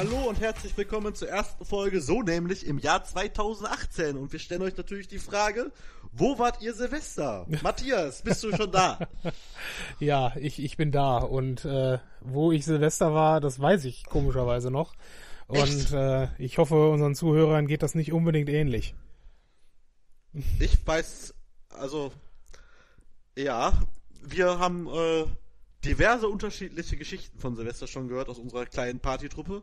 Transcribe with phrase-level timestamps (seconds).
[0.00, 4.16] Hallo und herzlich willkommen zur ersten Folge, so nämlich im Jahr 2018.
[4.16, 5.72] Und wir stellen euch natürlich die Frage,
[6.10, 7.46] wo wart ihr Silvester?
[7.62, 8.98] Matthias, bist du schon da?
[10.00, 11.18] ja, ich, ich bin da.
[11.18, 14.94] Und äh, wo ich Silvester war, das weiß ich komischerweise noch.
[15.48, 18.94] Und äh, ich hoffe, unseren Zuhörern geht das nicht unbedingt ähnlich.
[20.60, 21.34] Ich weiß,
[21.68, 22.10] also,
[23.36, 23.74] ja,
[24.22, 25.26] wir haben äh,
[25.84, 29.62] diverse unterschiedliche Geschichten von Silvester schon gehört aus unserer kleinen Partytruppe.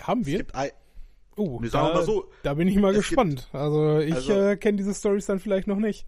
[0.00, 0.34] Haben wir?
[0.34, 0.70] Es gibt ein,
[1.36, 3.48] Oh, da, so, da, bin ich mal gespannt.
[3.50, 6.04] Gibt, also ich also, äh, kenne diese Stories dann vielleicht noch nicht.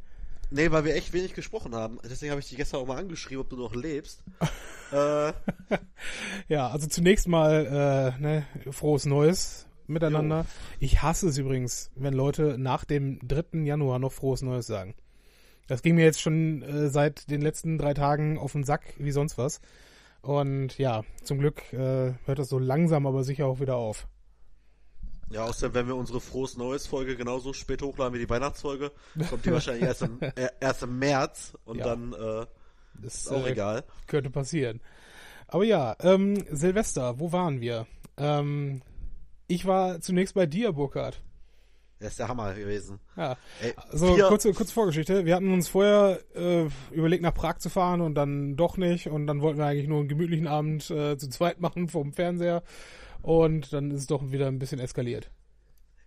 [0.51, 1.99] Nee, weil wir echt wenig gesprochen haben.
[2.05, 4.23] Deswegen habe ich dich gestern auch mal angeschrieben, ob du noch lebst.
[4.93, 5.33] äh,
[6.49, 10.41] ja, also zunächst mal äh, ne, frohes Neues miteinander.
[10.41, 10.47] Jo.
[10.81, 13.61] Ich hasse es übrigens, wenn Leute nach dem 3.
[13.65, 14.95] Januar noch frohes Neues sagen.
[15.67, 19.12] Das ging mir jetzt schon äh, seit den letzten drei Tagen auf den Sack wie
[19.12, 19.62] sonst was.
[20.23, 24.06] Und ja, zum Glück äh, hört das so langsam aber sicher auch wieder auf.
[25.31, 28.93] Ja, außerdem, wenn wir unsere Frohes Neues Folge genauso spät hochladen wie die Weihnachtsfolge,
[29.31, 31.84] kommt die wahrscheinlich erst im, äh, erst im März und ja.
[31.84, 32.47] dann äh,
[33.00, 33.84] das ist auch äh, egal.
[34.06, 34.81] Könnte passieren.
[35.48, 37.87] Aber ja, ähm, Silvester, wo waren wir?
[38.17, 38.83] Ähm,
[39.48, 41.20] ich war zunächst bei dir, Burkhard.
[42.03, 42.98] Das ist der Hammer gewesen.
[43.17, 43.36] Ja.
[43.61, 45.25] Ey, also kurze, kurze Vorgeschichte.
[45.25, 49.06] Wir hatten uns vorher äh, überlegt, nach Prag zu fahren und dann doch nicht.
[49.06, 52.64] Und dann wollten wir eigentlich nur einen gemütlichen Abend äh, zu zweit machen vom Fernseher.
[53.22, 55.31] Und dann ist es doch wieder ein bisschen eskaliert.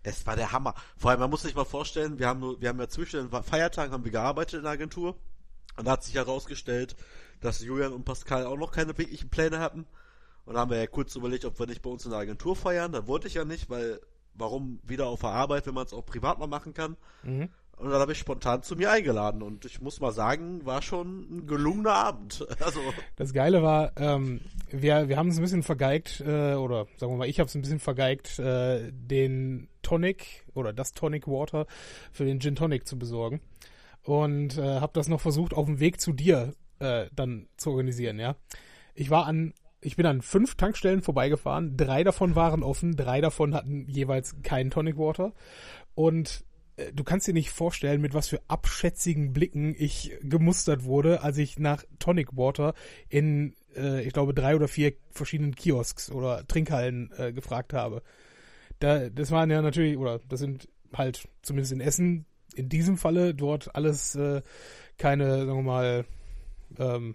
[0.02, 0.74] Es war der Hammer.
[0.98, 3.42] Vor allem, man muss sich mal vorstellen, wir haben nur, wir haben ja zwischen den
[3.42, 5.16] Feiertagen haben wir gearbeitet in der Agentur.
[5.78, 6.94] Und da hat sich herausgestellt,
[7.40, 9.86] dass Julian und Pascal auch noch keine wirklichen Pläne hatten.
[10.44, 12.54] Und da haben wir ja kurz überlegt, ob wir nicht bei uns in der Agentur
[12.54, 12.92] feiern.
[12.92, 13.98] Da wollte ich ja nicht, weil
[14.38, 16.96] warum wieder auf der Arbeit, wenn man es auch privat mal machen kann.
[17.22, 17.48] Mhm.
[17.78, 21.26] Und dann habe ich spontan zu mir eingeladen und ich muss mal sagen, war schon
[21.30, 22.46] ein gelungener Abend.
[22.64, 22.80] Also
[23.16, 27.18] das Geile war, ähm, wir, wir haben es ein bisschen vergeigt, äh, oder sagen wir
[27.18, 31.66] mal, ich habe es ein bisschen vergeigt, äh, den Tonic oder das Tonic Water
[32.12, 33.40] für den Gin Tonic zu besorgen.
[34.02, 38.18] Und äh, habe das noch versucht, auf dem Weg zu dir äh, dann zu organisieren,
[38.18, 38.36] ja.
[38.94, 39.52] Ich war an
[39.86, 41.76] ich bin an fünf Tankstellen vorbeigefahren.
[41.76, 45.32] Drei davon waren offen, drei davon hatten jeweils keinen Tonic Water.
[45.94, 46.44] Und
[46.76, 51.38] äh, du kannst dir nicht vorstellen, mit was für abschätzigen Blicken ich gemustert wurde, als
[51.38, 52.74] ich nach Tonic Water
[53.08, 58.02] in, äh, ich glaube, drei oder vier verschiedenen Kiosks oder Trinkhallen äh, gefragt habe.
[58.80, 62.26] Da, das waren ja natürlich, oder das sind halt zumindest in Essen
[62.56, 64.42] in diesem Falle dort alles äh,
[64.98, 66.04] keine, sagen wir mal,
[66.78, 67.14] ähm,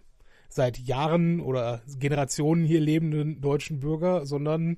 [0.53, 4.77] seit Jahren oder Generationen hier lebenden deutschen Bürger, sondern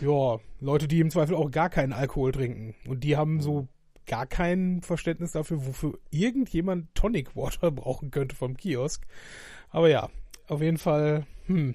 [0.00, 2.74] ja, Leute, die im Zweifel auch gar keinen Alkohol trinken.
[2.86, 3.68] Und die haben so
[4.06, 9.06] gar kein Verständnis dafür, wofür irgendjemand Tonic Water brauchen könnte vom Kiosk.
[9.70, 10.10] Aber ja,
[10.46, 11.74] auf jeden Fall, hm,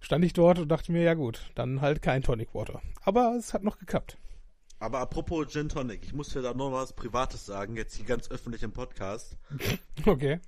[0.00, 2.80] stand ich dort und dachte mir, ja gut, dann halt kein Tonic Water.
[3.02, 4.18] Aber es hat noch geklappt.
[4.78, 8.30] Aber apropos Gin Tonic, ich muss dir da noch was Privates sagen, jetzt hier ganz
[8.30, 9.36] öffentlich im Podcast.
[10.04, 10.40] Okay.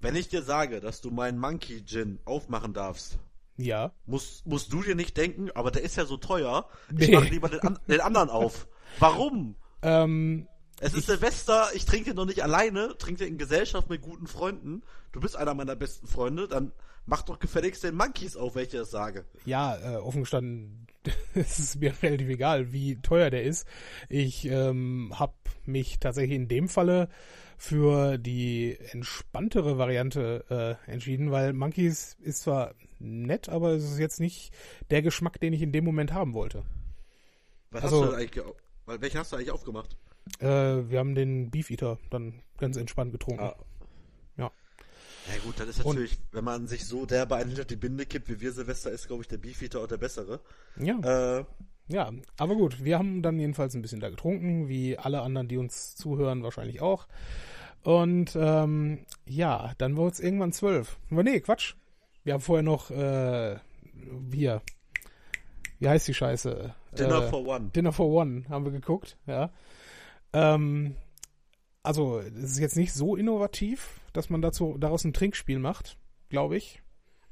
[0.00, 3.18] Wenn ich dir sage, dass du meinen Monkey Gin aufmachen darfst,
[3.56, 3.92] ja.
[4.04, 7.14] Musst, musst du dir nicht denken, aber der ist ja so teuer, ich nee.
[7.14, 8.68] mache lieber den, an, den, anderen auf.
[8.98, 9.56] Warum?
[9.82, 10.46] Ähm,
[10.78, 14.82] es ist ich, Silvester, ich trinke noch nicht alleine, trinke in Gesellschaft mit guten Freunden.
[15.12, 16.72] Du bist einer meiner besten Freunde, dann
[17.06, 19.24] mach doch gefälligst den Monkeys auf, wenn ich das sage.
[19.46, 20.86] Ja, äh, offen gestanden,
[21.34, 23.66] es ist mir relativ egal, wie teuer der ist.
[24.10, 27.08] Ich ähm, habe mich tatsächlich in dem Falle
[27.56, 34.20] für die entspanntere Variante äh, entschieden, weil Monkeys ist zwar nett, aber es ist jetzt
[34.20, 34.52] nicht
[34.90, 36.64] der Geschmack, den ich in dem Moment haben wollte.
[37.70, 38.44] Was also, hast du eigentlich,
[38.86, 39.96] welchen hast du eigentlich aufgemacht?
[40.38, 43.42] Äh, wir haben den Beef Eater dann ganz entspannt getrunken.
[43.42, 43.56] Ah.
[44.36, 44.50] Ja.
[45.28, 48.06] Ja gut, dann ist natürlich, Und, wenn man sich so derbe einen hinter die Binde
[48.06, 50.40] kippt, wie wir Silvester, ist, glaube ich, der Beefeater auch der bessere.
[50.76, 51.38] Ja.
[51.40, 51.44] Äh,
[51.88, 55.56] ja, aber gut, wir haben dann jedenfalls ein bisschen da getrunken, wie alle anderen, die
[55.56, 57.06] uns zuhören, wahrscheinlich auch.
[57.82, 60.98] Und ähm, ja, dann wurde es irgendwann zwölf.
[61.10, 61.74] Aber nee, Quatsch.
[62.24, 63.56] Wir haben vorher noch äh,
[64.32, 64.62] hier.
[65.78, 66.74] Wie heißt die Scheiße?
[66.98, 67.70] Dinner äh, for One.
[67.70, 69.50] Dinner for One haben wir geguckt, ja.
[70.32, 70.96] Ähm,
[71.84, 75.96] also, es ist jetzt nicht so innovativ, dass man dazu daraus ein Trinkspiel macht,
[76.28, 76.82] glaube ich.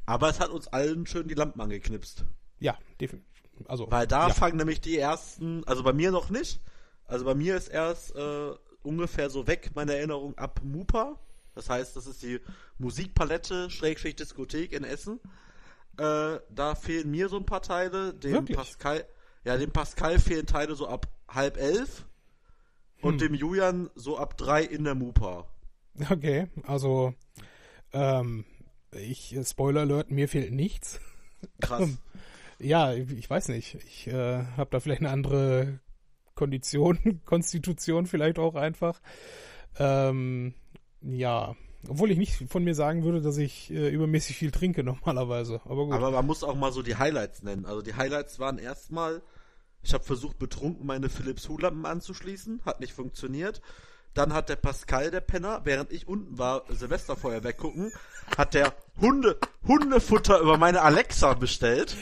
[0.07, 2.25] Aber es hat uns allen schön die Lampen angeknipst.
[2.61, 3.34] Ja, definitiv.
[3.67, 4.35] Also, Weil da ja.
[4.35, 6.61] fangen nämlich die ersten, also bei mir noch nicht.
[7.06, 8.53] Also bei mir ist erst äh,
[8.83, 11.19] ungefähr so weg meine Erinnerung ab Mupa.
[11.55, 12.41] Das heißt, das ist die
[12.79, 15.21] Musikpalette Schrägstrich Diskothek in Essen.
[15.99, 18.15] Äh, da fehlen mir so ein paar Teile.
[18.15, 18.56] Dem Wirklich?
[18.56, 19.06] Pascal,
[19.45, 22.07] ja, dem Pascal fehlen Teile so ab halb elf.
[22.97, 23.09] Hm.
[23.09, 25.47] Und dem Julian so ab drei in der Mupa.
[26.11, 27.15] Okay, also
[27.93, 28.45] ähm,
[28.91, 31.00] ich Spoiler Alert, mir fehlt nichts.
[31.61, 31.89] Krass.
[32.64, 33.76] Ja, ich weiß nicht.
[33.87, 35.81] Ich äh, habe da vielleicht eine andere
[36.34, 39.00] Kondition, Konstitution vielleicht auch einfach.
[39.78, 40.55] Ähm,
[41.02, 41.55] ja,
[41.87, 45.61] obwohl ich nicht von mir sagen würde, dass ich äh, übermäßig viel trinke normalerweise.
[45.66, 45.93] Aber gut.
[45.93, 47.66] Aber man muss auch mal so die Highlights nennen.
[47.66, 49.20] Also die Highlights waren erstmal,
[49.82, 53.61] ich habe versucht betrunken meine Philips Hue-Lampen anzuschließen, hat nicht funktioniert.
[54.14, 57.93] Dann hat der Pascal, der Penner, während ich unten war, Silvesterfeuer weggucken,
[58.38, 61.96] hat der Hunde, Hundefutter über meine Alexa bestellt.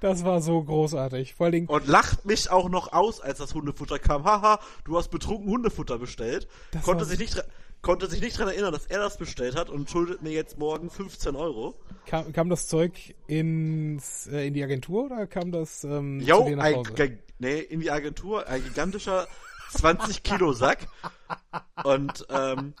[0.00, 1.34] Das war so großartig.
[1.34, 1.66] Vor Dingen.
[1.68, 4.24] Und lacht mich auch noch aus, als das Hundefutter kam.
[4.24, 6.48] Haha, du hast betrunken Hundefutter bestellt.
[6.72, 7.42] Das Konnte sich nicht,
[7.80, 10.90] konnte sich nicht dran erinnern, dass er das bestellt hat und schuldet mir jetzt morgen
[10.90, 11.74] 15 Euro.
[12.06, 16.44] Kam, kam das Zeug ins, äh, in die Agentur oder kam das ähm, zu Jo,
[16.44, 17.18] dir nach Hause?
[17.38, 19.26] nee, in die Agentur, ein gigantischer
[19.72, 20.86] 20 Kilo Sack
[21.84, 22.74] und ähm,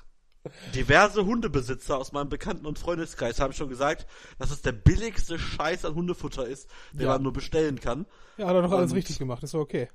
[0.74, 4.06] diverse Hundebesitzer aus meinem Bekannten- und Freundeskreis haben schon gesagt,
[4.38, 7.08] dass es der billigste Scheiß an Hundefutter ist, den Ja.
[7.12, 8.06] man nur bestellen kann.
[8.36, 9.42] Ja, hat er doch alles richtig gemacht.
[9.42, 9.88] Das war okay.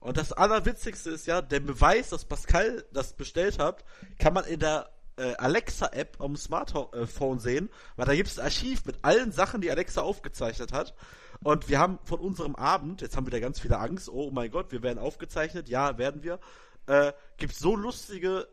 [0.00, 3.84] Und das Allerwitzigste ist ja, der Beweis, dass Pascal das bestellt hat,
[4.18, 8.86] kann man in der äh, Alexa-App am Smartphone sehen, weil da gibt es ein Archiv
[8.86, 10.94] mit allen Sachen, die Alexa aufgezeichnet hat.
[11.42, 14.50] Und wir haben von unserem Abend, jetzt haben wir da ganz viele Angst, oh mein
[14.50, 16.38] Gott, wir werden aufgezeichnet, ja, werden wir,
[16.86, 18.48] äh, gibt so lustige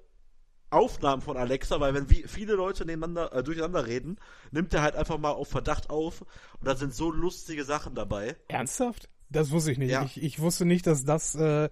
[0.70, 4.18] Aufnahmen von Alexa, weil wenn wie viele Leute nebeneinander, äh, durcheinander reden,
[4.52, 8.36] nimmt er halt einfach mal auf Verdacht auf und da sind so lustige Sachen dabei.
[8.48, 9.10] Ernsthaft?
[9.30, 9.92] Das wusste ich nicht.
[9.92, 10.04] Ja.
[10.04, 11.70] Ich, ich wusste nicht, dass das äh,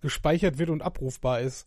[0.00, 1.66] gespeichert wird und abrufbar ist.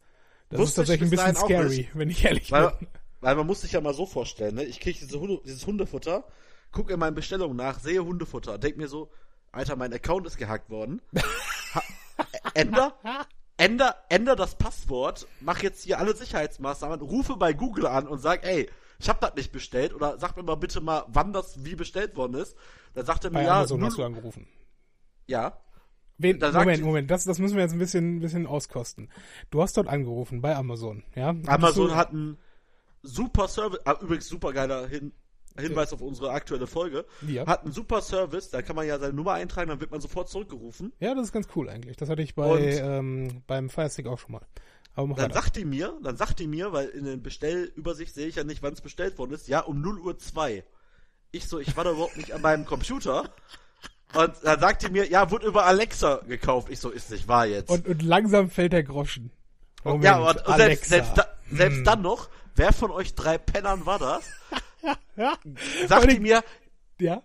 [0.49, 2.87] Das Wusste ist ich tatsächlich ein bis bisschen scary, wenn ich ehrlich Weil, bin.
[3.21, 4.63] weil man muss sich ja mal so vorstellen, ne?
[4.65, 6.25] Ich kriege diese Hunde, dieses Hundefutter,
[6.71, 9.09] guck in meinen Bestellungen nach, sehe Hundefutter, denk mir so,
[9.51, 11.01] Alter, mein Account ist gehackt worden.
[11.73, 11.81] Ha,
[13.61, 18.43] änder, änder, das Passwort, mach jetzt hier alle Sicherheitsmaßnahmen, rufe bei Google an und sag,
[18.45, 18.69] ey,
[18.99, 22.15] ich hab das nicht bestellt oder sag mir mal bitte mal, wann das wie bestellt
[22.15, 22.55] worden ist.
[22.93, 24.47] Dann sagt er mir, Bei ja, Amazon hast du angerufen.
[25.27, 25.57] ja,
[26.17, 29.09] Wen, Moment, die- Moment, das, das müssen wir jetzt ein bisschen, bisschen auskosten.
[29.49, 31.29] Du hast dort angerufen bei Amazon, ja?
[31.47, 32.37] Amazon du, hat einen
[33.01, 35.13] super Service, ah, übrigens super geiler Hin
[35.59, 37.45] Hinweis auf unsere aktuelle Folge, Ja.
[37.47, 40.29] hat einen super Service, da kann man ja seine Nummer eintragen, dann wird man sofort
[40.29, 40.93] zurückgerufen.
[40.99, 41.97] Ja, das ist ganz cool eigentlich.
[41.97, 44.45] Das hatte ich bei ähm, beim Firestick auch schon mal.
[44.93, 45.33] Aber Dann weiter.
[45.35, 48.61] sagt die mir, dann sagt die mir, weil in den Bestellübersicht sehe ich ja nicht,
[48.61, 50.63] wann es bestellt worden ist, ja, um 0 Uhr 2.
[51.31, 53.29] Ich so, ich war da überhaupt nicht an meinem Computer.
[54.13, 56.67] Und dann sagt die mir, ja, wurde über Alexa gekauft.
[56.69, 57.69] Ich so, ist nicht wahr jetzt.
[57.69, 59.31] Und, und langsam fällt der Groschen.
[59.85, 61.83] Moment, ja, und, und selbst, selbst, da, selbst Hm.
[61.85, 64.25] dann noch, wer von euch drei Pennern war das?
[65.15, 65.37] Ja,
[65.87, 66.43] Sagt die mir,
[66.99, 67.21] ja.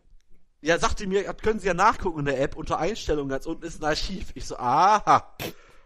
[0.60, 3.64] Ja, sagte mir, das können Sie ja nachgucken in der App, unter Einstellungen ganz unten
[3.64, 4.32] ist ein Archiv.
[4.34, 5.36] Ich so, aha.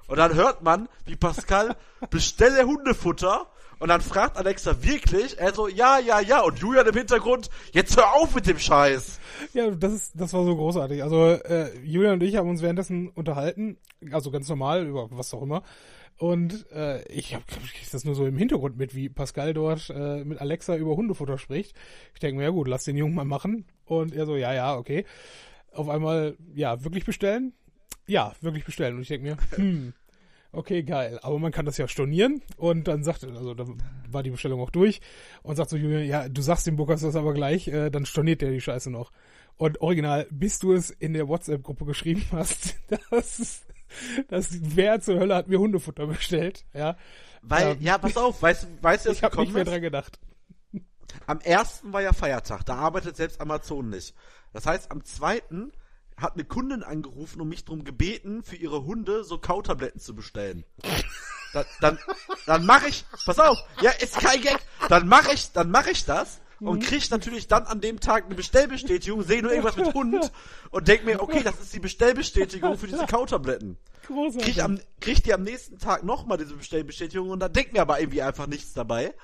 [0.07, 1.77] Und dann hört man, wie Pascal,
[2.11, 3.47] bestelle Hundefutter.
[3.79, 6.41] Und dann fragt Alexa wirklich, er so, ja, ja, ja.
[6.43, 9.19] Und Julian im Hintergrund, jetzt hör auf mit dem Scheiß.
[9.55, 11.03] Ja, das ist, das war so großartig.
[11.03, 13.79] Also äh, Julian und ich haben uns währenddessen unterhalten,
[14.13, 15.63] also ganz normal über was auch immer.
[16.21, 17.45] Und äh, ich habe
[17.93, 21.75] das nur so im Hintergrund mit, wie Pascal dort äh, mit Alexa über Hundefutter spricht.
[22.13, 23.65] Ich denke mir, ja gut, lass den Jungen mal machen.
[23.87, 25.07] Und er so, ja, ja, okay.
[25.73, 27.55] Auf einmal, ja, wirklich bestellen?
[28.07, 28.97] Ja, wirklich bestellen.
[28.97, 29.95] Und ich denke mir, hm,
[30.53, 31.19] okay, geil.
[31.23, 32.43] Aber man kann das ja stornieren.
[32.59, 35.01] Und dann sagt, also dann war die Bestellung auch durch.
[35.43, 38.43] Und sagt so Julian, ja, du sagst dem Buckers das aber gleich, äh, dann storniert
[38.43, 39.11] der die Scheiße noch.
[39.57, 42.79] Und original, bis du es in der WhatsApp-Gruppe geschrieben hast,
[43.11, 43.65] dass,
[44.29, 46.97] dass wer zur Hölle hat mir Hundefutter bestellt, ja.
[47.43, 49.81] Weil, Ähm, ja, pass auf, weißt, du- weißt du, was Ich habe nicht mehr dran
[49.83, 50.19] gedacht.
[51.27, 54.15] Am ersten war ja Feiertag, da arbeitet selbst Amazon nicht.
[54.53, 55.73] Das heißt, am zweiten
[56.17, 60.65] hat eine Kundin angerufen und mich drum gebeten, für ihre Hunde so Kautabletten zu bestellen.
[61.53, 61.99] dann, dann,
[62.47, 66.05] dann mache ich, pass auf, ja, ist kein Gag, dann mache ich, dann mache ich
[66.05, 70.31] das und krieg natürlich dann an dem Tag eine Bestellbestätigung, sehe nur irgendwas mit Hund
[70.71, 73.79] und denk mir, okay, das ist die Bestellbestätigung für diese Kautabletten.
[74.07, 74.55] Großartig.
[74.55, 78.01] Krieg, am, krieg die am nächsten Tag nochmal diese Bestellbestätigung und dann denkt mir aber
[78.01, 79.15] irgendwie einfach nichts dabei.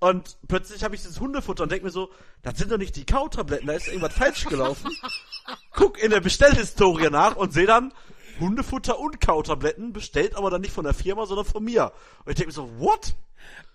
[0.00, 2.10] Und plötzlich habe ich dieses Hundefutter und denk mir so,
[2.42, 4.90] das sind doch nicht die Kautabletten, da ist irgendwas falsch gelaufen.
[5.72, 7.92] Guck in der Bestellhistorie nach und sehe dann
[8.42, 11.92] Hundefutter und Kautabletten, bestellt aber dann nicht von der Firma, sondern von mir.
[12.24, 13.14] Und ich denke mir so, what?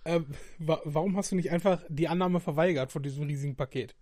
[0.04, 0.26] Ähm,
[0.58, 3.94] wa warum hast du nicht einfach die Annahme verweigert von diesem riesigen Paket?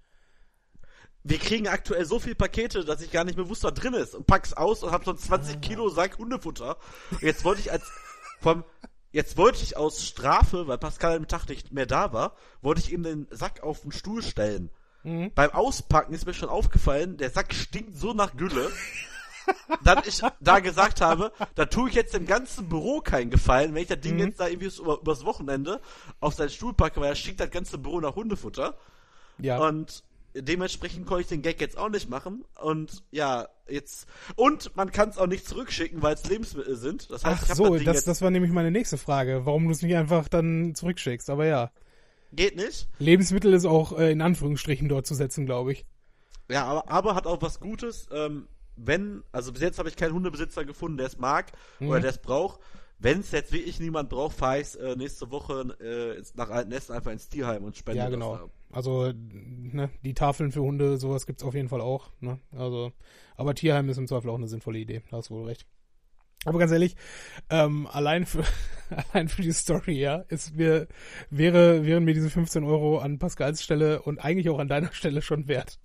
[1.24, 4.14] Wir kriegen aktuell so viel Pakete, dass ich gar nicht mehr wusste, was drin ist.
[4.14, 6.76] Und pack's aus und hab so einen 20 Kilo Sack Hundefutter.
[7.10, 7.90] Und jetzt wollte ich als
[8.40, 8.64] vom
[9.10, 12.92] jetzt wollte ich aus Strafe, weil Pascal am Tag nicht mehr da war, wollte ich
[12.92, 14.70] ihm den Sack auf den Stuhl stellen.
[15.34, 18.70] Beim Auspacken ist mir schon aufgefallen, der Sack stinkt so nach Gülle.
[19.82, 23.82] Dann ich da gesagt habe, da tue ich jetzt dem ganzen Büro keinen Gefallen, wenn
[23.82, 25.80] ich das Ding jetzt da irgendwie über, übers Wochenende
[26.20, 28.76] auf seinen Stuhl packe, weil da stinkt das ganze Büro nach Hundefutter.
[29.38, 29.58] Ja.
[29.58, 30.02] Und
[30.34, 32.44] dementsprechend konnte ich den Gag jetzt auch nicht machen.
[32.60, 34.06] Und ja, jetzt.
[34.34, 37.10] Und man kann es auch nicht zurückschicken, weil es Lebensmittel sind.
[37.10, 39.82] Das heißt, Ach so, das das, das war nämlich meine nächste Frage, warum du es
[39.82, 41.30] nicht einfach dann zurückschickst.
[41.30, 41.70] Aber ja,
[42.32, 42.88] Geht nicht.
[42.98, 45.86] Lebensmittel ist auch äh, in Anführungsstrichen dort zu setzen, glaube ich.
[46.50, 48.08] Ja, aber, aber hat auch was Gutes.
[48.12, 48.46] Ähm,
[48.76, 51.88] wenn, also bis jetzt habe ich keinen Hundebesitzer gefunden, der es mag Mhm.
[51.88, 52.60] oder der es braucht.
[52.98, 55.76] Wenn es jetzt wirklich niemand braucht, fahre ich äh, nächste Woche
[56.18, 58.36] äh, nach Altenessen einfach ins Tierheim und spende Ja, das genau.
[58.36, 58.48] da.
[58.72, 62.10] Also, ne, die Tafeln für Hunde, sowas gibt's auf jeden Fall auch.
[62.20, 62.40] Ne?
[62.52, 62.92] Also,
[63.36, 65.02] aber Tierheim ist im Zweifel auch eine sinnvolle Idee.
[65.10, 65.66] Da hast du wohl recht.
[66.46, 66.96] Aber ganz ehrlich,
[67.50, 68.44] ähm, allein für
[69.12, 70.86] allein für die Story, ja, ist mir
[71.28, 75.20] wäre wären mir diese 15 Euro an Pascals Stelle und eigentlich auch an deiner Stelle
[75.22, 75.78] schon wert.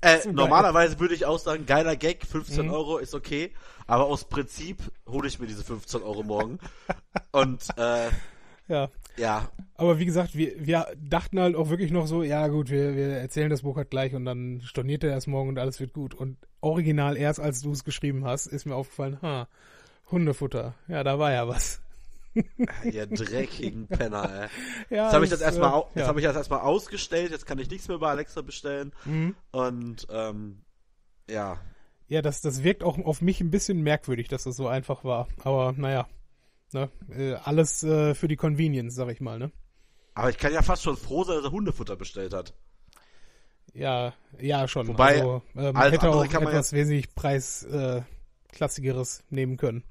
[0.00, 2.72] Äh, normalerweise würde ich auch sagen, geiler Gag, 15 Mhm.
[2.72, 3.52] Euro ist okay,
[3.86, 6.58] aber aus Prinzip hole ich mir diese 15 Euro morgen.
[7.32, 8.08] und äh,
[8.68, 12.70] Ja, ja, aber wie gesagt, wir, wir dachten halt auch wirklich noch so, ja gut,
[12.70, 15.92] wir, wir erzählen das Burkhard gleich und dann storniert er erst morgen und alles wird
[15.92, 16.14] gut.
[16.14, 19.48] Und original erst als du es geschrieben hast, ist mir aufgefallen, ha,
[20.10, 20.74] Hundefutter.
[20.86, 21.80] Ja, da war ja was.
[22.84, 24.48] ihr dreckigen Penner,
[24.90, 24.90] ey.
[24.96, 26.06] Ja, Jetzt habe ich das erstmal äh, jetzt ja.
[26.06, 29.34] habe ich das erstmal ausgestellt, jetzt kann ich nichts mehr bei Alexa bestellen Mhm.
[29.52, 30.62] und ähm,
[31.28, 31.58] ja,
[32.08, 35.28] Ja, das, das wirkt auch auf mich ein bisschen merkwürdig, dass das so einfach war.
[35.42, 36.06] Aber naja,
[36.72, 39.50] ne, äh, alles äh, für die Convenience, sag ich mal, ne?
[40.14, 42.52] aber ich kann ja fast schon froh sein, dass er Hundefutter bestellt hat.
[43.72, 44.88] Ja, ja schon.
[44.88, 49.84] Wobei, also, äh, man alles hätte auch kann man etwas wesentlich preisklassigeres äh, nehmen können.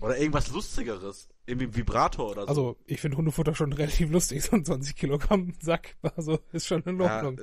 [0.00, 2.48] Oder irgendwas lustigeres, irgendwie ein Vibrator oder so.
[2.48, 5.96] Also, ich finde Hundefutter schon relativ lustig, so ein 20 Kilogramm Sack.
[6.16, 7.16] Also, ist schon in Ja.
[7.16, 7.40] Ordnung.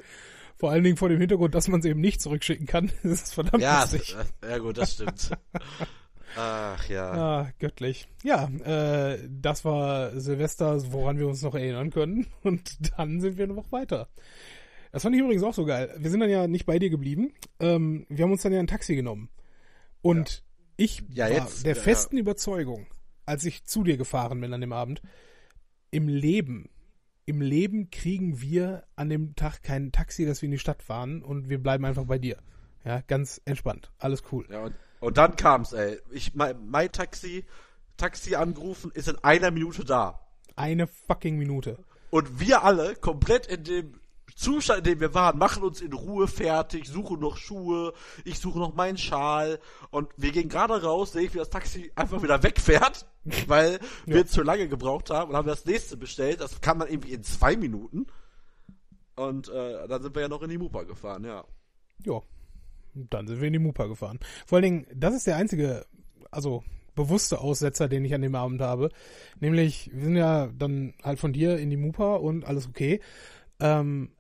[0.58, 3.34] Vor allen Dingen vor dem Hintergrund, dass man es eben nicht zurückschicken kann, ist es
[3.34, 4.16] verdammt ja, lustig.
[4.42, 5.32] äh, ja gut, das stimmt.
[6.38, 7.12] Ach ja.
[7.14, 8.08] Ah, göttlich.
[8.24, 12.28] Ja, äh, das war Silvester, woran wir uns noch erinnern können.
[12.44, 14.10] Und dann sind wir noch weiter.
[14.92, 15.94] Das fand ich übrigens auch so geil.
[15.98, 17.34] Wir sind dann ja nicht bei dir geblieben.
[17.60, 19.30] Ähm, wir haben uns dann ja ein Taxi genommen.
[20.02, 20.44] Und
[20.78, 22.86] ich Ja, war jetzt, der ja, festen Überzeugung,
[23.26, 25.02] als ich zu dir gefahren bin an dem Abend,
[25.92, 26.70] im Leben,
[27.26, 31.24] im Leben kriegen wir an dem Tag kein Taxi, dass wir in die Stadt fahren
[31.24, 32.38] und wir bleiben einfach bei dir.
[32.84, 33.92] Ja, ganz entspannt.
[33.98, 34.46] Alles cool.
[34.50, 36.00] Ja, und, und dann kam's, ey.
[36.12, 37.46] Ich, mein, mein Taxi,
[37.98, 40.20] Taxi angerufen, ist in einer Minute da.
[40.56, 41.84] Eine fucking Minute.
[42.12, 44.00] Und wir alle, komplett in dem
[44.36, 47.94] Zustand, in dem wir waren, machen uns in Ruhe fertig, suchen noch Schuhe,
[48.26, 49.60] ich suche noch meinen Schal
[49.92, 53.06] und wir gehen gerade raus, sehe ich, wie das Taxi einfach wieder wegfährt,
[53.48, 56.42] weil wir zu lange gebraucht haben und haben das nächste bestellt.
[56.42, 58.08] Das kam dann irgendwie in zwei Minuten.
[59.16, 61.46] Und äh, dann sind wir ja noch in die Mupa gefahren, ja.
[62.06, 62.20] Ja.
[62.94, 64.20] Dann sind wir in die Mupa gefahren.
[64.46, 65.86] Vor allen Dingen, das ist der einzige,
[66.32, 66.64] also
[66.96, 68.90] bewusste Aussetzer, den ich an dem Abend habe.
[69.40, 73.02] Nämlich, wir sind ja dann halt von dir in die Mupa und alles okay.
[73.60, 74.12] Ähm,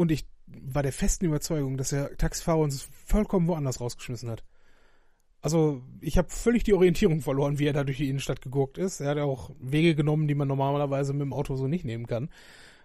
[0.00, 4.44] und ich war der festen Überzeugung, dass der Taxifahrer uns vollkommen woanders rausgeschmissen hat.
[5.42, 9.00] Also, ich habe völlig die Orientierung verloren, wie er da durch die Innenstadt gegurkt ist.
[9.00, 12.06] Er hat ja auch Wege genommen, die man normalerweise mit dem Auto so nicht nehmen
[12.06, 12.28] kann.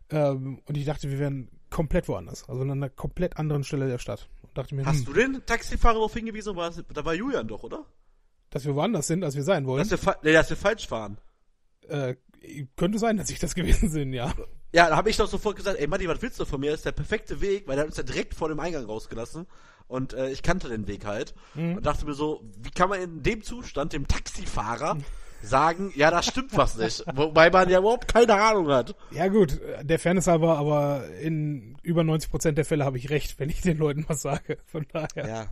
[0.09, 2.47] Ähm, und ich dachte, wir wären komplett woanders.
[2.47, 4.29] Also an einer komplett anderen Stelle der Stadt.
[4.43, 6.55] Und dachte mir, Hast hm, du den Taxifahrer darauf hingewiesen?
[6.55, 7.85] War da war Julian doch, oder?
[8.55, 9.85] dass wir woanders sind, als wir sein wollen.
[9.87, 11.17] Dass wir, nee, dass wir falsch fahren.
[11.89, 12.15] Äh,
[12.77, 14.33] könnte sein, dass ich das gewesen sind, ja.
[14.75, 16.71] Ja, da habe ich doch sofort gesagt, ey Matti, was willst du von mir?
[16.71, 19.47] Das ist der perfekte Weg, weil der hat uns ja direkt vor dem Eingang rausgelassen.
[19.87, 21.33] Und äh, ich kannte den Weg halt.
[21.53, 21.77] Mhm.
[21.77, 24.97] Und dachte mir so, wie kann man in dem Zustand dem Taxifahrer
[25.41, 27.05] sagen, ja, da stimmt was nicht.
[27.15, 28.97] Wobei man ja überhaupt keine Ahnung hat.
[29.11, 33.47] Ja gut, der Fairness halber, aber in über 90% der Fälle habe ich recht, wenn
[33.47, 34.57] ich den Leuten was sage.
[34.65, 35.25] Von daher.
[35.25, 35.47] Ja.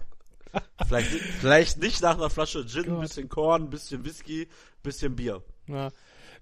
[0.85, 4.47] vielleicht, vielleicht nicht nach einer Flasche Gin, ein bisschen Korn, ein bisschen Whisky, ein
[4.83, 5.41] bisschen Bier.
[5.67, 5.91] Ja.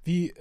[0.03, 0.36] Wie, äh,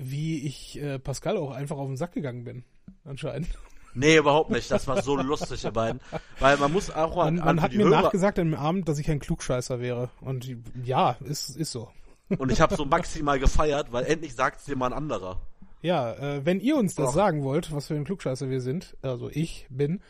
[0.00, 2.64] wie ich äh, Pascal auch einfach auf den Sack gegangen bin,
[3.04, 3.48] anscheinend.
[3.94, 4.70] Nee, überhaupt nicht.
[4.70, 6.00] Das war so lustig, ihr beiden.
[6.38, 8.58] Weil man muss auch Man, an, man an hat die mir Hörer, nachgesagt an dem
[8.58, 10.08] Abend, dass ich ein Klugscheißer wäre.
[10.22, 10.48] Und
[10.82, 11.90] ja, ist, ist so.
[12.38, 15.42] Und ich habe so maximal gefeiert, weil endlich sagt's dir mal ein anderer.
[15.82, 17.14] Ja, äh, wenn ihr uns das Och.
[17.14, 20.00] sagen wollt, was für ein Klugscheißer wir sind, also ich bin,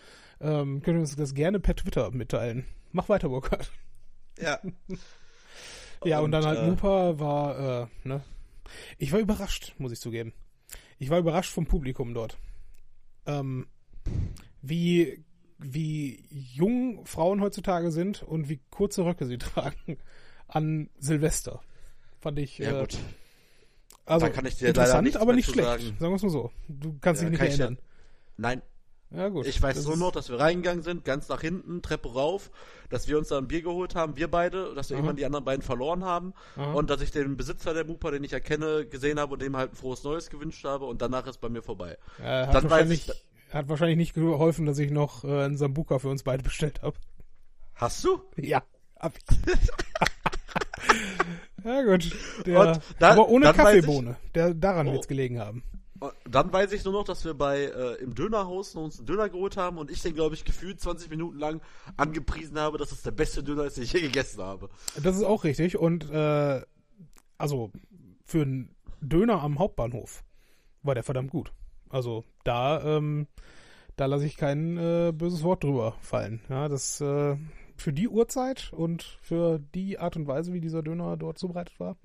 [0.41, 2.65] ähm, könnt ihr uns das gerne per Twitter mitteilen.
[2.93, 3.73] Mach weiter, Burkhard.
[4.39, 4.61] Ja.
[6.05, 8.23] Ja, und, Und, dann halt äh, Mupa war, äh, ne.
[8.99, 10.33] Ich war überrascht, muss ich zugeben.
[10.99, 12.38] Ich war überrascht vom Publikum dort.
[13.26, 13.66] Ähm,
[14.61, 15.25] wie,
[15.59, 19.99] wie jung Frauen heutzutage sind und wie kurze Röcke sie tragen
[20.49, 21.62] an Silvester.
[22.21, 22.99] Fand ich, Ja, äh, gut.
[24.04, 25.66] also da kann ich dir leider interessant, nichts aber mehr nicht schlecht.
[25.69, 25.83] sagen.
[25.99, 26.52] Sagen wir es mal so.
[26.69, 27.83] Du kannst Ja, dich kann nicht ich dir- erinnern.
[28.37, 28.62] Nein,
[29.14, 29.47] Ja, gut.
[29.47, 32.50] ich weiß Das nur ist- noch, dass wir reingegangen sind, ganz nach hinten, Treppe rauf,
[32.88, 35.00] dass wir uns da ein Bier geholt haben, wir beide, dass wir Aha.
[35.00, 36.73] irgendwann die anderen beiden verloren haben Aha.
[36.73, 39.73] und dass ich den Besitzer der Mupa, den ich erkenne, gesehen habe und dem halt
[39.73, 41.99] ein frohes Neues gewünscht habe und danach ist bei mir vorbei.
[42.19, 45.99] Er hat Dann wahrscheinlich, ich- Hat wahrscheinlich nicht geholfen, dass ich noch äh, einen Sambuka
[45.99, 46.97] für uns beide bestellt habe.
[47.75, 48.23] Hast du?
[48.37, 48.62] Ja,
[48.99, 49.25] hab ich.
[51.64, 52.11] ja gut.
[52.47, 54.16] Der, dann- aber ohne weiß ich- Kaffeebohne.
[54.35, 54.92] Der, daran Oh.
[54.92, 55.62] wird's gelegen haben.
[56.29, 59.57] Dann weiß ich nur noch, dass wir bei äh, im Dönerhaus uns einen Döner geholt
[59.57, 61.61] haben und ich den, glaube ich, gefühlt 20 Minuten lang
[61.97, 64.69] angepriesen habe, dass es der beste Döner ist, den ich je gegessen habe.
[65.03, 65.79] Das ist auch richtig.
[65.79, 66.63] Und äh,
[67.39, 67.71] also
[68.25, 70.25] für einen Döner am Hauptbahnhof
[70.83, 71.53] war der verdammt gut.
[71.89, 73.27] Also da, ähm,
[73.97, 76.41] da lasse ich kein äh, böses Wort drüber fallen.
[76.49, 77.37] Ja, das äh,
[77.77, 81.97] für die Uhrzeit und für die Art und Weise, wie dieser Döner dort zubereitet war.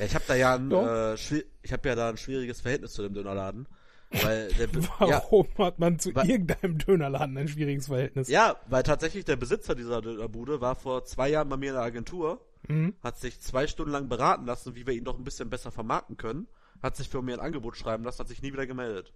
[0.00, 1.12] Ja, ich habe da ja ein, Ja.
[1.12, 3.68] äh, ich habe ja da ein schwieriges Verhältnis zu dem Dönerladen,
[4.10, 8.28] weil der Be- ja, Warum hat man zu Wa- irgendeinem Dönerladen ein schwieriges Verhältnis?
[8.28, 11.82] ja, weil tatsächlich der Besitzer dieser Dönerbude war vor zwei Jahren bei mir in der
[11.84, 12.94] Agentur, Mhm.
[13.02, 16.16] hat sich zwei Stunden lang beraten lassen, wie wir ihn doch ein bisschen besser vermarkten
[16.16, 16.46] können,
[16.82, 19.12] hat sich für mir ein Angebot schreiben lassen, hat sich nie wieder gemeldet.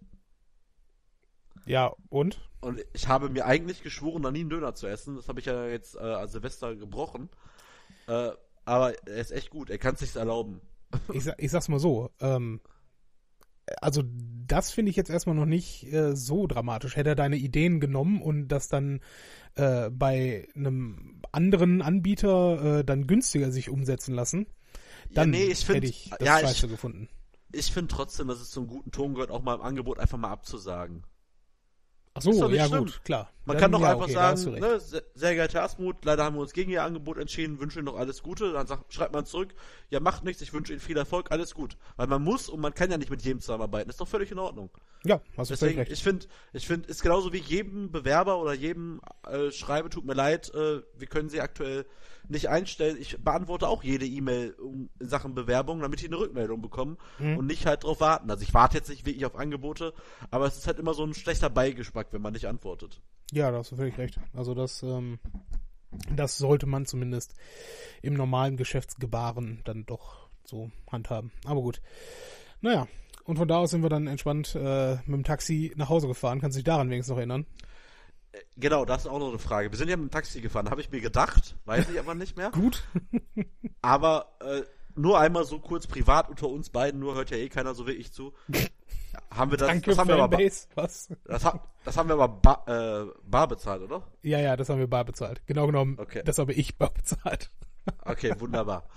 [1.66, 2.40] Ja, und?
[2.60, 5.16] Und ich habe mir eigentlich geschworen, da nie einen Döner zu essen.
[5.16, 7.30] Das habe ich ja jetzt äh, als Silvester gebrochen.
[8.06, 8.32] Äh,
[8.66, 9.70] aber er ist echt gut.
[9.70, 10.60] Er kann es sich erlauben.
[11.12, 12.60] Ich, ich sag's mal so, ähm,
[13.80, 14.02] also
[14.46, 16.96] das finde ich jetzt erstmal noch nicht äh, so dramatisch.
[16.96, 19.00] Hätte er deine Ideen genommen und das dann
[19.54, 24.46] äh, bei einem anderen Anbieter äh, dann günstiger sich umsetzen lassen,
[25.10, 27.08] dann nee, ich find- hätte ich das ja, scheiße gefunden.
[27.52, 30.30] Ich finde trotzdem, dass es zum guten Ton gehört, auch mal im Angebot einfach mal
[30.30, 31.04] abzusagen.
[32.16, 32.84] Ach so, ja schlimm.
[32.84, 33.30] gut, klar.
[33.44, 34.80] Man Dann, kann doch ja, einfach okay, sagen, ne,
[35.14, 38.22] sehr, geehrter Asmut, leider haben wir uns gegen Ihr Angebot entschieden, wünschen Ihnen noch alles
[38.22, 38.52] Gute.
[38.52, 39.52] Dann sagt, schreibt man zurück,
[39.90, 41.76] ja macht nichts, ich wünsche Ihnen viel Erfolg, alles gut.
[41.96, 44.38] Weil man muss und man kann ja nicht mit jedem zusammenarbeiten, ist doch völlig in
[44.38, 44.70] Ordnung.
[45.04, 45.90] Ja, hast du Deswegen, recht.
[45.90, 50.14] ich finde, ich finde, ist genauso wie jedem Bewerber oder jedem äh, Schreibe, tut mir
[50.14, 51.84] leid, äh, wir können sie aktuell
[52.28, 52.96] nicht einstellen.
[53.00, 57.38] Ich beantworte auch jede E-Mail um, in Sachen Bewerbung, damit ich eine Rückmeldung bekomme Mhm.
[57.38, 58.30] und nicht halt drauf warten.
[58.30, 59.92] Also ich warte jetzt nicht wirklich auf Angebote,
[60.30, 63.00] aber es ist halt immer so ein schlechter Beigeschmack, wenn man nicht antwortet.
[63.32, 64.18] Ja, da hast du völlig recht.
[64.34, 65.18] Also das, ähm,
[66.14, 67.34] das sollte man zumindest
[68.02, 71.30] im normalen Geschäftsgebaren dann doch so handhaben.
[71.44, 71.80] Aber gut.
[72.60, 72.86] Naja,
[73.24, 76.40] und von da aus sind wir dann entspannt äh, mit dem Taxi nach Hause gefahren.
[76.40, 77.46] Kannst du dich daran wenigstens noch erinnern?
[78.56, 79.70] Genau, das ist auch noch eine Frage.
[79.70, 82.36] Wir sind ja mit dem Taxi gefahren, habe ich mir gedacht, weiß ich aber nicht
[82.36, 82.50] mehr.
[82.52, 82.84] Gut.
[83.82, 84.62] Aber äh,
[84.96, 88.12] nur einmal so kurz privat unter uns beiden, nur hört ja eh keiner so wirklich
[88.12, 88.32] zu.
[89.30, 90.38] Haben wir das, Danke, das haben wir aber.
[90.74, 91.08] Was?
[91.24, 94.02] Das, ha das haben wir aber ba äh, bar bezahlt, oder?
[94.22, 95.42] Ja, ja, das haben wir bar bezahlt.
[95.46, 96.22] Genau genommen, Okay.
[96.24, 97.50] das habe ich bar bezahlt.
[98.06, 98.88] Okay, wunderbar.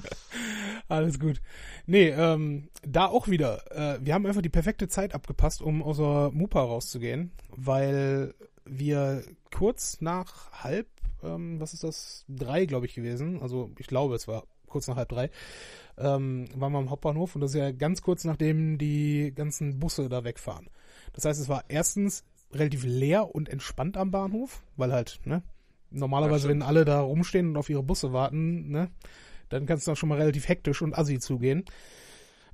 [0.87, 1.41] Alles gut.
[1.87, 3.69] Nee, ähm, da auch wieder.
[3.75, 8.33] Äh, wir haben einfach die perfekte Zeit abgepasst, um aus der Mupa rauszugehen, weil
[8.69, 10.87] wir kurz nach halb,
[11.23, 13.41] ähm, was ist das, drei, glaube ich, gewesen.
[13.41, 15.29] Also ich glaube, es war kurz nach halb drei,
[15.97, 20.09] ähm, waren wir am Hauptbahnhof und das ist ja ganz kurz nachdem die ganzen Busse
[20.09, 20.69] da wegfahren.
[21.13, 25.41] Das heißt, es war erstens relativ leer und entspannt am Bahnhof, weil halt, ne,
[25.89, 28.89] normalerweise, wenn alle da rumstehen und auf ihre Busse warten, ne,
[29.49, 31.65] dann kann es dann schon mal relativ hektisch und assi zugehen.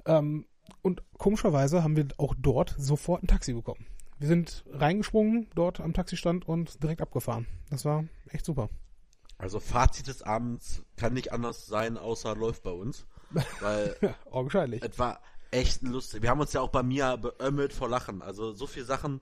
[0.06, 0.46] Ähm,
[0.82, 3.86] und komischerweise haben wir auch dort sofort ein Taxi bekommen.
[4.20, 7.48] Wir sind reingesprungen dort am Taxistand und direkt abgefahren.
[7.70, 8.70] Das war echt super.
[9.38, 13.06] Also Fazit des Abends kann nicht anders sein, außer läuft bei uns.
[13.60, 14.84] Weil Ja, augenscheinlich.
[14.84, 15.20] es war
[15.52, 16.22] echt lustig.
[16.22, 18.22] Wir haben uns ja auch bei mir beömmelt vor Lachen.
[18.22, 19.22] Also so viel Sachen.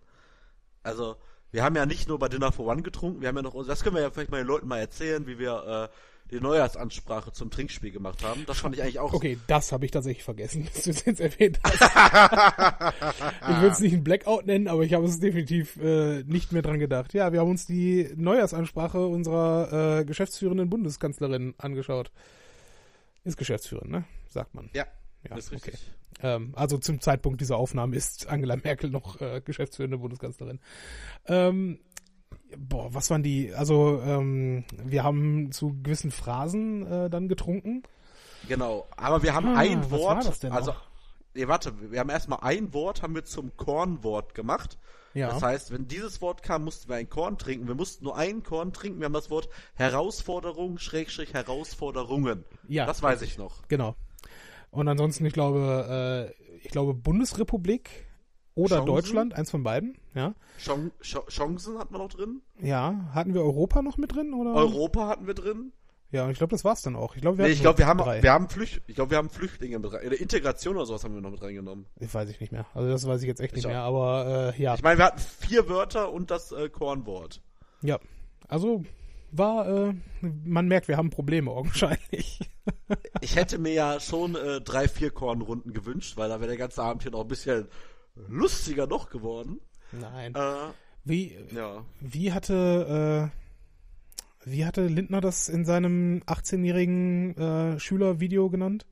[0.84, 1.15] Also
[1.51, 3.84] wir haben ja nicht nur bei Dinner for One getrunken, wir haben ja noch, das
[3.84, 5.95] können wir ja vielleicht mal den Leuten mal erzählen, wie wir äh,
[6.32, 8.46] die Neujahrsansprache zum Trinkspiel gemacht haben.
[8.46, 11.20] Das fand ich eigentlich auch Okay, das habe ich tatsächlich vergessen, dass du es jetzt
[11.20, 11.82] erwähnt hast.
[13.50, 16.62] ich würde es nicht ein Blackout nennen, aber ich habe es definitiv äh, nicht mehr
[16.62, 17.13] dran gedacht.
[17.13, 22.12] Ja, wir haben uns die Neujahrsansprache unserer äh, geschäftsführenden Bundeskanzlerin angeschaut.
[23.24, 24.06] Ist geschäftsführend, ne?
[24.28, 24.70] Sagt man.
[24.74, 24.86] Ja,
[25.28, 25.91] Ja, das ist richtig.
[26.22, 30.60] Ähm, also zum Zeitpunkt dieser Aufnahme ist Angela Merkel noch äh, geschäftsführende Bundeskanzlerin.
[31.28, 31.80] Ähm,
[32.58, 33.54] boah, was waren die?
[33.54, 37.84] Also ähm, wir haben zu gewissen Phrasen äh, dann getrunken.
[38.48, 38.88] Genau.
[38.98, 40.18] Aber wir haben Ah, ein was Wort.
[40.18, 40.74] war das denn also,
[41.36, 44.78] nee, warte, wir haben erstmal ein Wort, haben wir zum Kornwort gemacht.
[45.14, 45.28] Ja.
[45.30, 47.68] Das heißt, wenn dieses Wort kam, mussten wir ein Korn trinken.
[47.68, 49.00] Wir mussten nur einen Korn trinken.
[49.00, 52.46] Wir haben das Wort Herausforderung, Schrägstrich Herausforderungen.
[52.70, 53.68] Ja, Das weiß ich noch.
[53.68, 53.96] Genau.
[54.72, 57.90] Und ansonsten, ich glaube, äh, ich glaube Bundesrepublik
[58.56, 58.86] oder Chancen?
[58.88, 59.98] Deutschland, eins von beiden.
[60.14, 60.34] Ja.
[60.58, 62.42] Chan Ch Chancen hatten wir noch drin.
[62.62, 63.10] Ja.
[63.14, 64.54] Hatten wir Europa noch mit drin oder?
[64.54, 65.72] Europa hatten wir drin.
[66.14, 67.16] Ja, und ich glaube, das war's dann auch.
[67.16, 68.22] Ich glaube, wir, Nee, ich glaube, wir haben, drei.
[68.22, 70.06] wir haben Flücht, ich glaube, wir haben Flüchtlinge mit rein.
[70.06, 71.86] Oder Integration oder sowas haben wir noch mit reingenommen.
[72.02, 72.66] Ich weiß ich nicht mehr.
[72.74, 73.72] Also das weiß ich jetzt echt nicht Ich auch.
[73.72, 73.82] mehr.
[73.84, 77.42] Aber äh, ja, Ich meine, wir hatten vier Wörter und das äh, Kornwort.
[77.82, 77.98] ja.
[78.50, 78.84] Also
[79.32, 79.94] war, äh,
[80.44, 82.42] man merkt, wir haben Probleme augenscheinlich.
[83.22, 86.84] Ich hätte mir ja schon äh, drei, vier Kornrunden gewünscht, weil da wäre der ganze
[86.84, 87.70] Abend hier noch ein bisschen
[88.15, 89.60] lustiger noch geworden.
[89.91, 90.36] Nein.
[90.36, 90.71] Äh,
[91.04, 91.84] Wie, Ja.
[92.00, 93.32] wie hatte,
[94.45, 98.86] äh, wie hatte Lindner das in seinem 18-jährigen äh, Schülervideo genannt?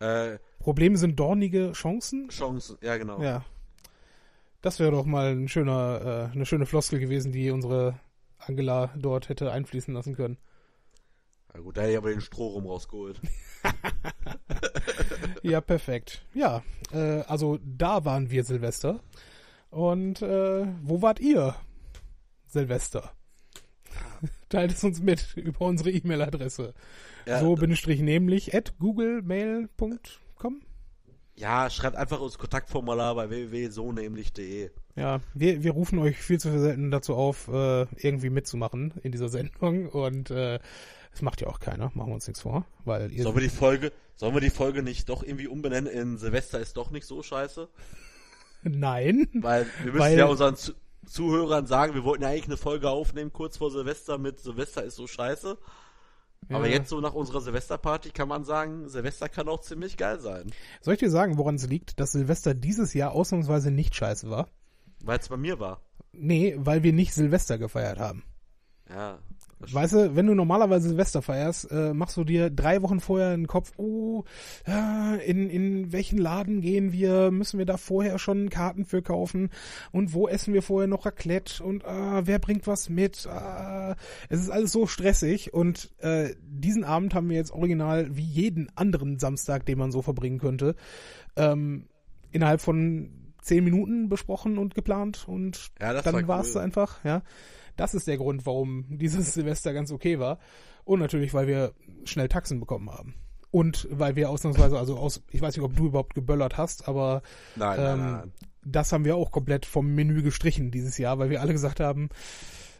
[0.00, 2.28] Äh, Probleme sind dornige Chancen?
[2.28, 3.22] Chancen, ja genau.
[3.22, 3.44] Ja.
[4.62, 8.00] Das wäre doch mal ein schöner, äh, eine schöne Floskel gewesen, die unsere
[8.38, 10.38] Angela dort hätte einfließen lassen können.
[11.54, 13.20] Na gut, da hätte ich aber den Strohrum rausgeholt.
[15.42, 16.26] Ja, perfekt.
[16.34, 19.00] Ja, äh, also da waren wir Silvester.
[19.70, 21.54] Und äh, wo wart ihr
[22.46, 23.12] Silvester?
[24.48, 26.74] Teilt es uns mit über unsere E-Mail-Adresse.
[27.26, 30.62] Ja, so bindestrich nämlich at googlemail.com.
[31.36, 34.70] ja, schreibt einfach uns Kontaktformular bei www.sonämlich.de.
[34.96, 39.28] Ja, wir, wir rufen euch viel zu selten dazu auf, äh, irgendwie mitzumachen in dieser
[39.28, 39.88] Sendung.
[39.88, 40.58] Und äh,
[41.16, 42.66] das macht ja auch keiner, machen wir uns nichts vor.
[42.84, 46.60] Weil Sollen wir die Folge, sollen wir die Folge nicht doch irgendwie umbenennen in Silvester
[46.60, 47.68] ist doch nicht so scheiße?
[48.62, 49.28] Nein.
[49.32, 50.72] Weil wir müssen Weil- ja unseren Zu
[51.06, 54.96] Zuhörern sagen, wir wollten ja eigentlich eine Folge aufnehmen kurz vor Silvester mit Silvester ist
[54.96, 55.56] so scheiße.
[56.50, 56.74] Aber Ja.
[56.74, 60.50] jetzt so nach unserer Silvesterparty kann man sagen, Silvester kann auch ziemlich geil sein.
[60.80, 64.48] Soll ich dir sagen, woran es liegt, dass Silvester dieses Jahr ausnahmsweise nicht scheiße war?
[65.04, 65.80] Weil es bei mir war.
[66.12, 68.24] Nee, weil wir nicht Silvester gefeiert haben.
[68.90, 69.18] Ja.
[69.58, 73.42] Weißt du, wenn du normalerweise Silvester feierst, äh, machst du dir drei Wochen vorher in
[73.42, 74.24] den Kopf, oh,
[75.24, 79.48] in, in welchen Laden gehen wir, müssen wir da vorher schon Karten für kaufen?
[79.92, 81.64] Und wo essen wir vorher noch Raclette?
[81.64, 83.96] Und ah, wer bringt was mit, ah,
[84.28, 85.54] es ist alles so stressig.
[85.54, 90.02] Und äh, diesen Abend haben wir jetzt original wie jeden anderen Samstag, den man so
[90.02, 90.74] verbringen könnte,
[91.36, 91.88] ähm,
[92.30, 95.24] innerhalb von zehn Minuten besprochen und geplant.
[95.26, 96.60] Und Ja, dann war war es cool.
[96.60, 97.22] einfach, ja.
[97.76, 100.38] Das ist der Grund, warum dieses Silvester ganz okay war.
[100.84, 101.72] Und natürlich, weil wir
[102.04, 103.14] schnell Taxen bekommen haben.
[103.50, 107.22] Und weil wir ausnahmsweise, also aus, ich weiß nicht, ob du überhaupt geböllert hast, aber
[107.54, 108.32] Nein, ähm, nein, nein.
[108.64, 112.08] das haben wir auch komplett vom Menü gestrichen dieses Jahr, weil wir alle gesagt haben,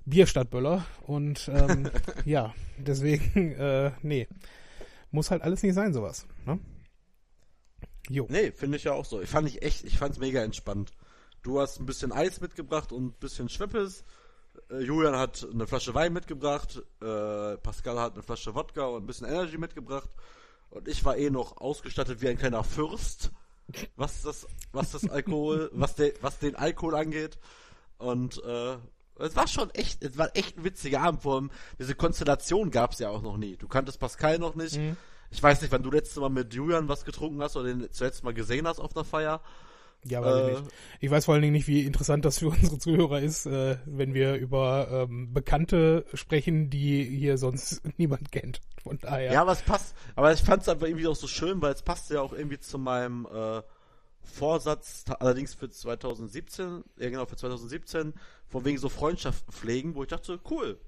[0.04, 0.84] Bier statt Böller.
[1.06, 1.90] Und ähm,
[2.24, 4.28] ja, deswegen, äh, nee.
[5.10, 6.26] Muss halt alles nicht sein, sowas.
[6.46, 6.58] Ne?
[8.08, 8.26] Jo.
[8.30, 9.20] Nee, finde ich ja auch so.
[9.20, 10.92] Ich fand ich echt, ich fand's mega entspannt.
[11.42, 14.04] Du hast ein bisschen Eis mitgebracht und ein bisschen Schweppes.
[14.70, 16.82] Äh, Julian hat eine Flasche Wein mitgebracht.
[17.00, 20.10] Äh, Pascal hat eine Flasche Wodka und ein bisschen Energy mitgebracht.
[20.70, 23.30] Und ich war eh noch ausgestattet wie ein kleiner Fürst,
[23.96, 27.38] was das, was das Alkohol, was, de, was den Alkohol angeht.
[27.98, 28.76] Und äh,
[29.18, 31.22] es war schon echt, es war echt ein witziger Abend.
[31.22, 33.56] Vor allem diese Konstellation gab's ja auch noch nie.
[33.56, 34.76] Du kanntest Pascal noch nicht.
[34.76, 34.96] Mhm.
[35.30, 38.22] Ich weiß nicht, wann du letztes Mal mit Julian was getrunken hast oder den zuletzt
[38.22, 39.40] mal gesehen hast auf einer Feier.
[40.08, 40.72] Ja, weiß Äh, ich nicht.
[41.00, 44.14] Ich weiß vor allen Dingen nicht, wie interessant das für unsere Zuhörer ist, äh, wenn
[44.14, 48.60] wir über ähm, Bekannte sprechen, die hier sonst niemand kennt.
[48.82, 49.32] Von daher.
[49.32, 49.94] Ja, aber es passt.
[50.14, 52.58] Aber ich fand es einfach irgendwie auch so schön, weil es passt ja auch irgendwie
[52.60, 53.62] zu meinem äh,
[54.22, 58.14] Vorsatz, allerdings für 2017, ja genau, für 2017,
[58.48, 60.78] von wegen so Freundschaften pflegen, wo ich dachte, cool.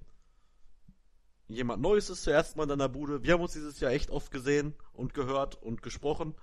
[1.48, 3.22] Jemand Neues ist zuerst mal in deiner Bude.
[3.22, 6.34] Wir haben uns dieses Jahr echt oft gesehen und gehört und gesprochen.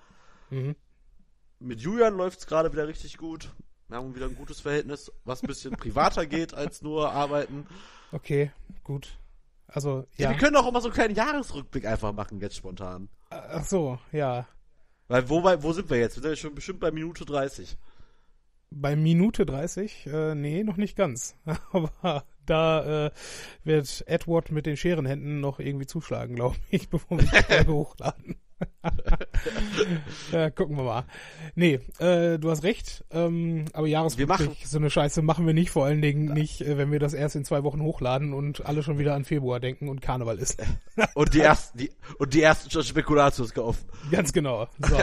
[0.50, 0.76] Mhm.
[1.65, 3.49] Mit Julian läuft's gerade wieder richtig gut.
[3.88, 7.65] Wir haben wieder ein gutes Verhältnis, was ein bisschen privater geht als nur arbeiten.
[8.12, 8.51] Okay,
[8.84, 9.17] gut.
[9.65, 10.25] Also, Ja.
[10.25, 10.30] ja.
[10.30, 13.10] wir können auch immer so einen kleinen Jahresrückblick einfach machen, jetzt spontan.
[13.32, 14.47] Ach so, ja.
[15.08, 16.17] Weil wo, wo sind wir jetzt?
[16.17, 17.78] Wir sind ja schon bestimmt bei Minute 30.
[18.69, 20.06] Bei Minute 30?
[20.06, 21.36] Äh, nee, noch nicht ganz.
[21.71, 23.12] Aber da äh,
[23.63, 28.36] wird Edward mit den Scherenhänden noch irgendwie zuschlagen, glaube ich, bevor wir die Folge hochladen.
[30.32, 31.04] ja, gucken wir mal.
[31.56, 33.04] Nee, äh, du hast recht.
[33.12, 36.91] Ähm, aber Jahresrückblick, so eine Scheiße machen wir nicht, vor allen Dingen nicht, äh, wenn
[36.91, 40.02] wir das erst in zwei Wochen hochladen und alle schon wieder an Februar denken und
[40.02, 40.62] Karneval ist.
[41.15, 43.86] Und die ersten, die, und die ersten schon Spekulatius kaufen.
[44.12, 44.68] Ganz genau.
[44.80, 44.98] So.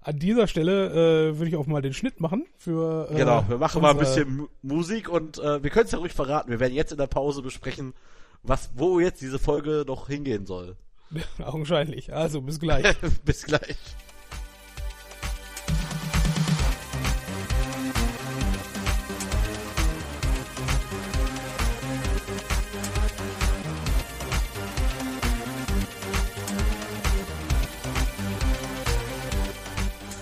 [0.00, 3.08] An dieser Stelle äh, würde ich auch mal den Schnitt machen für.
[3.10, 5.98] Äh, Genau, wir machen mal ein bisschen Mu- Musik und äh, wir können es ja
[5.98, 6.50] ruhig verraten.
[6.50, 7.92] Wir werden jetzt in der Pause besprechen,
[8.42, 10.76] was, wo jetzt diese Folge noch hingehen soll.
[11.42, 12.12] Augenscheinlich.
[12.12, 12.96] Also, bis gleich.
[13.24, 13.76] Bis gleich.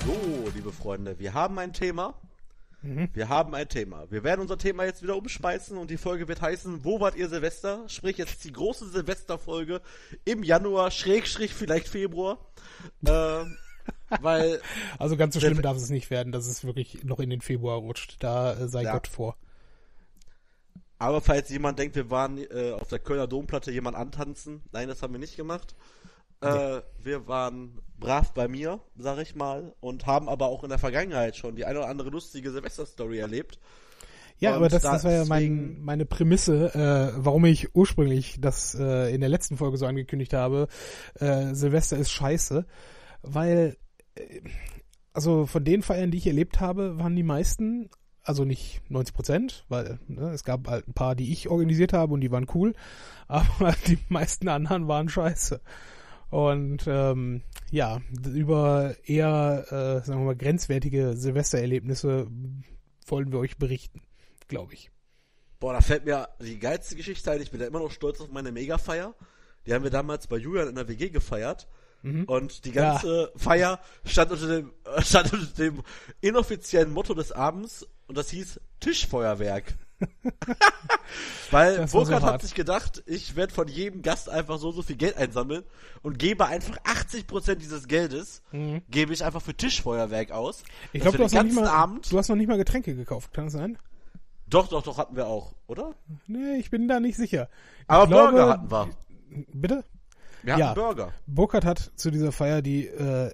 [0.04, 2.14] So, liebe Freunde, wir haben ein Thema.
[2.84, 3.08] Mhm.
[3.14, 4.10] Wir haben ein Thema.
[4.10, 7.30] Wir werden unser Thema jetzt wieder umschmeißen und die Folge wird heißen, wo wart ihr
[7.30, 7.88] Silvester?
[7.88, 9.80] Sprich jetzt die große Silvesterfolge
[10.26, 12.38] im Januar, Schrägstrich vielleicht Februar.
[13.06, 13.56] Ähm,
[14.20, 14.60] weil,
[14.98, 17.78] Also ganz so schlimm darf es nicht werden, dass es wirklich noch in den Februar
[17.78, 18.16] rutscht.
[18.20, 18.92] Da äh, sei Ja.
[18.92, 19.36] Gott vor.
[20.98, 25.02] aber falls jemand denkt, wir waren äh, auf der Kölner Domplatte jemand antanzen, nein, das
[25.02, 25.74] haben wir nicht gemacht.
[26.44, 30.78] Äh, wir waren brav bei mir, sag ich mal, und haben aber auch in der
[30.78, 33.58] Vergangenheit schon die eine oder andere lustige Silvesterstory erlebt.
[34.40, 38.38] Ja, Und aber das, da- das war ja mein, meine Prämisse, äh, warum ich ursprünglich
[38.40, 40.66] das äh, in der letzten Folge so angekündigt habe,
[41.20, 42.66] äh, Silvester ist scheiße,
[43.22, 43.76] weil
[44.16, 44.40] äh,
[45.12, 47.88] also von den Feiern, die ich erlebt habe, waren die meisten,
[48.22, 52.12] also nicht 90 Prozent, weil ne, es gab halt ein paar, die ich organisiert habe
[52.14, 52.74] und die waren cool,
[53.28, 55.60] aber die meisten anderen waren scheiße.
[56.34, 62.26] Und ähm, ja, über eher, äh, sagen wir mal, grenzwertige Silvestererlebnisse
[63.06, 64.02] wollen wir euch berichten,
[64.48, 64.90] glaube ich.
[65.60, 67.40] Boah, da fällt mir die geilste Geschichte ein.
[67.40, 69.14] Ich bin da immer noch stolz auf meine Mega-Feier.
[69.64, 71.68] Die haben wir damals bei Julian in der WG gefeiert.
[72.26, 75.84] Und die ganze Feier stand unter dem, stand unter dem
[76.20, 79.74] inoffiziellen Motto des Abends und das hieß Tischfeuerwerk.
[81.50, 84.96] Weil war so hat sich gedacht, ich werde von jedem Gast einfach so so viel
[84.96, 85.62] Geld einsammeln
[86.02, 88.42] und gebe einfach 80% dieses Geldes,
[88.90, 90.62] gebe ich einfach für Tischfeuerwerk aus.
[90.62, 90.66] Mhm.
[90.92, 92.10] Ich glaube, du, hast noch mal- Abend.
[92.12, 93.78] du hast noch nicht mal Getränke gekauft, kann das sein?
[94.46, 95.94] Doch, doch, doch, hatten wir auch, oder?
[96.26, 97.48] Nee, ich bin da nicht sicher.
[97.82, 98.88] Ich Aber glaube- Burger hatten wir.
[99.52, 99.84] Bitte?
[100.42, 100.74] Wir hatten Ja.
[100.74, 101.12] Burger.
[101.26, 103.32] Burkhardt hat zu dieser Feier die äh,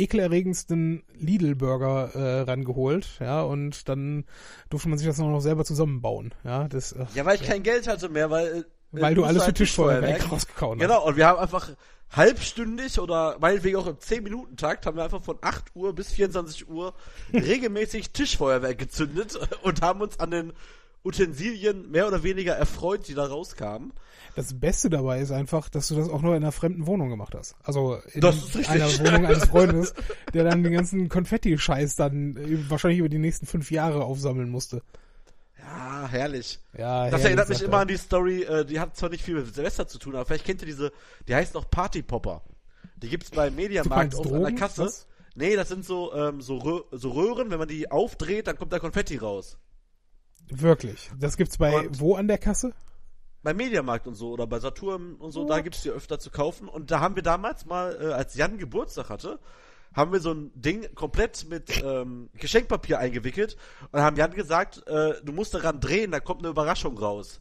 [0.00, 4.24] ekelerregendsten Lidl-Burger äh, rangeholt, ja, und dann
[4.68, 7.86] durfte man sich das noch selber zusammenbauen, ja, das, äh, Ja, weil ich kein Geld
[7.86, 10.86] hatte mehr, weil äh, weil du musste alles für halt Tischfeuerwerk rausgehauen hast.
[10.86, 11.70] Genau, und wir haben einfach
[12.10, 16.94] halbstündig oder meinetwegen auch im 10-Minuten-Takt haben wir einfach von 8 Uhr bis 24 Uhr
[17.32, 20.52] regelmäßig Tischfeuerwerk gezündet und haben uns an den
[21.04, 23.92] Utensilien mehr oder weniger erfreut, die da rauskamen.
[24.40, 27.34] Das Beste dabei ist einfach, dass du das auch nur in einer fremden Wohnung gemacht
[27.34, 27.54] hast.
[27.62, 28.34] Also in einer
[28.98, 29.94] Wohnung eines Freundes,
[30.32, 34.82] der dann den ganzen Konfetti-Scheiß dann äh, wahrscheinlich über die nächsten fünf Jahre aufsammeln musste.
[35.58, 36.58] Ja, herrlich.
[36.76, 37.80] Ja, Das herrlich, erinnert mich immer er.
[37.80, 40.46] an die Story, äh, die hat zwar nicht viel mit Silvester zu tun, aber vielleicht
[40.46, 40.90] kennt ihr diese,
[41.28, 42.42] die heißt noch Party Popper.
[42.96, 44.52] Die gibt's beim Mediamarkt oft an der?
[44.54, 44.84] Kasse.
[44.86, 45.06] Was?
[45.34, 48.72] Nee, das sind so, ähm, so, Rö so Röhren, wenn man die aufdreht, dann kommt
[48.72, 49.58] da Konfetti raus.
[50.50, 51.10] Wirklich.
[51.18, 52.72] Das gibt's bei Und- wo an der Kasse?
[53.42, 56.68] Beim Mediamarkt und so oder bei Saturn und so, da gibt's die öfter zu kaufen.
[56.68, 59.38] Und da haben wir damals mal, äh, als Jan Geburtstag hatte,
[59.94, 63.56] haben wir so ein Ding komplett mit ähm, Geschenkpapier eingewickelt
[63.90, 67.40] und haben Jan gesagt, äh, du musst daran drehen, da kommt eine Überraschung raus.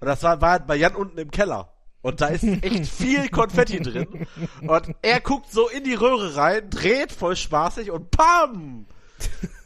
[0.00, 1.72] Und das war, war bei Jan unten im Keller.
[2.02, 4.26] Und da ist echt viel Konfetti drin.
[4.66, 8.86] Und er guckt so in die Röhre rein, dreht voll spaßig und PAM!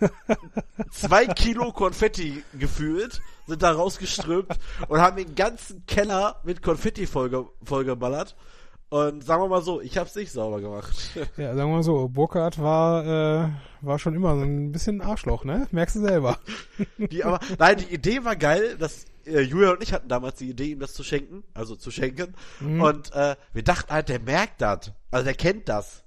[0.91, 3.21] Zwei Kilo Konfetti gefühlt,
[3.53, 8.35] sind da rausgeströmt und haben den ganzen Keller mit Konfetti vollge vollgeballert.
[8.89, 10.93] Und sagen wir mal so, ich hab's nicht sauber gemacht.
[11.37, 13.49] Ja, sagen wir mal so, Burkhardt war, äh,
[13.81, 15.67] war schon immer so ein bisschen ein Arschloch, ne?
[15.71, 16.39] Merkst du selber.
[16.99, 20.51] Die, aber, nein, die Idee war geil, dass äh, Julia und ich hatten damals die
[20.51, 22.35] Idee, ihm das zu schenken, also zu schenken.
[22.61, 24.93] Und äh, wir dachten halt, der merkt das.
[25.11, 26.02] Also der kennt das.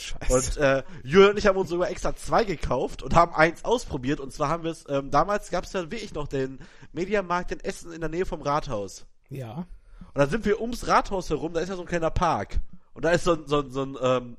[0.00, 0.32] Scheiße.
[0.32, 4.20] Und äh, Julia und ich haben uns sogar extra zwei gekauft und haben eins ausprobiert.
[4.20, 6.58] Und zwar haben wir es, ähm, damals gab es ja wirklich noch den
[6.92, 9.06] Mediamarkt in Essen in der Nähe vom Rathaus.
[9.28, 9.66] ja.
[10.12, 12.58] Und dann sind wir ums Rathaus herum, da ist ja so ein kleiner Park.
[12.94, 14.36] Und da ist so ein, so ein, so ein, ähm,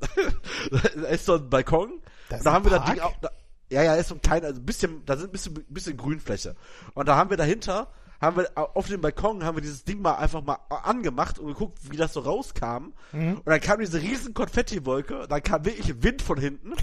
[0.95, 2.02] da ist so ein Balkon.
[2.30, 2.93] Da ist und da haben wir das Park?
[2.93, 3.30] Ding auch, da,
[3.69, 6.56] ja, ja, ist so ein kleiner, also ein bisschen, da sind ein bisschen, bisschen Grünfläche.
[6.93, 7.88] Und da haben wir dahinter,
[8.21, 11.79] haben wir auf dem Balkon, haben wir dieses Ding mal einfach mal angemacht und geguckt,
[11.89, 12.93] wie das so rauskam.
[13.12, 13.38] Mhm.
[13.38, 16.73] Und dann kam diese riesen Konfettiwolke, dann kam wirklich Wind von hinten.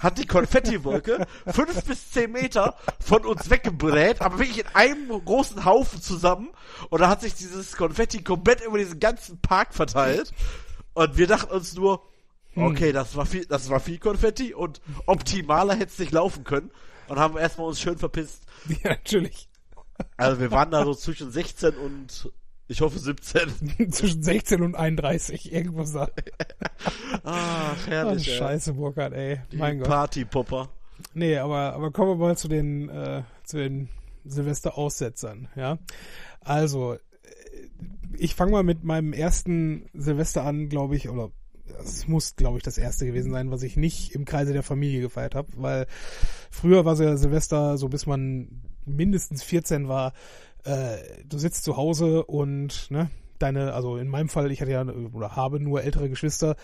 [0.00, 5.64] Hat die Konfettiwolke fünf bis zehn Meter von uns weggebrät, aber wirklich in einem großen
[5.64, 6.50] Haufen zusammen.
[6.90, 10.32] Und da hat sich dieses Konfetti komplett über diesen ganzen Park verteilt.
[10.92, 12.02] Und wir dachten uns nur,
[12.54, 16.70] okay, das war viel, das war viel Konfetti und optimaler hätte es nicht laufen können.
[17.08, 18.42] Und haben erstmal uns schön verpisst.
[18.82, 19.48] Ja, natürlich.
[20.16, 22.32] Also wir waren da so zwischen 16 und
[22.66, 23.90] ich hoffe 17.
[23.92, 26.08] Zwischen 16 und 31, irgendwas da.
[27.22, 28.28] Ah, Oh, herrlich.
[28.28, 28.38] ey.
[28.38, 29.40] scheiße, Burkhardt, ey.
[29.52, 29.88] Die Mein Gott.
[29.88, 30.70] Partypopper.
[31.12, 33.88] Nee, aber, aber kommen wir mal zu den, äh, zu den
[34.24, 35.78] Silvester-Aussetzern, ja.
[36.40, 36.98] Also, äh,
[38.16, 41.30] ich fange mal mit meinem ersten Silvester an, glaube ich, oder
[41.82, 45.00] es muss, glaube ich, das erste gewesen sein, was ich nicht im Kreise der Familie
[45.00, 45.86] gefeiert habe, weil
[46.50, 50.12] früher war ja Silvester, so bis man mindestens 14 war,
[50.64, 54.84] äh, du sitzt zu Hause und, ne, deine, also in meinem Fall, ich hatte ja
[55.12, 56.56] oder habe nur ältere Geschwister,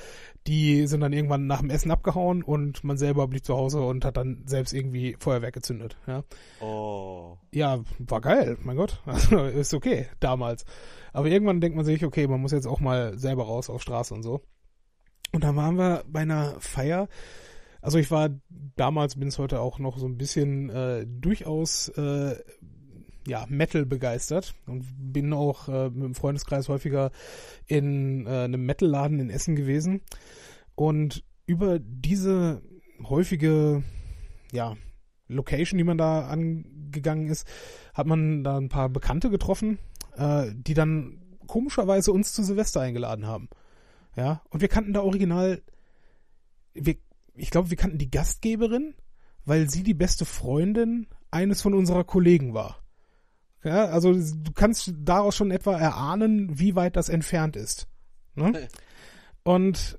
[0.46, 4.04] die sind dann irgendwann nach dem Essen abgehauen und man selber blieb zu Hause und
[4.04, 6.24] hat dann selbst irgendwie Feuerwerk gezündet, ja.
[6.60, 7.36] Oh.
[7.52, 9.02] Ja, war geil, mein Gott.
[9.10, 10.64] Also ist okay, damals.
[11.12, 14.14] Aber irgendwann denkt man sich, okay, man muss jetzt auch mal selber raus auf Straße
[14.14, 14.40] und so.
[15.32, 17.08] Und dann waren wir bei einer Feier.
[17.82, 18.30] Also ich war
[18.76, 22.36] damals, bin es heute auch noch so ein bisschen äh, durchaus äh,
[23.26, 27.10] ja, Metal begeistert und bin auch äh, mit dem Freundeskreis häufiger
[27.66, 30.02] in äh, einem Metal-Laden in Essen gewesen.
[30.74, 32.62] Und über diese
[33.02, 33.82] häufige,
[34.52, 34.76] ja,
[35.28, 37.46] Location, die man da angegangen ist,
[37.94, 39.78] hat man da ein paar Bekannte getroffen,
[40.16, 43.48] äh, die dann komischerweise uns zu Silvester eingeladen haben.
[44.16, 45.62] Ja, und wir kannten da original,
[46.74, 46.96] wir,
[47.40, 48.94] ich glaube, wir kannten die Gastgeberin,
[49.44, 52.78] weil sie die beste Freundin eines von unserer Kollegen war.
[53.62, 57.88] Ja, also du kannst daraus schon etwa erahnen, wie weit das entfernt ist.
[58.34, 58.68] Ne?
[59.42, 59.98] Und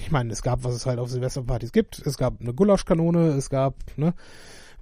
[0.00, 2.04] ich meine, es gab, was es halt auf Silvesterpartys gibt.
[2.04, 4.14] Es gab eine Gulaschkanone, es gab ne,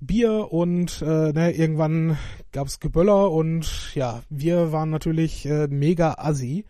[0.00, 2.16] Bier und äh, ne, irgendwann
[2.52, 6.64] gab es Geböller und ja, wir waren natürlich äh, mega assi,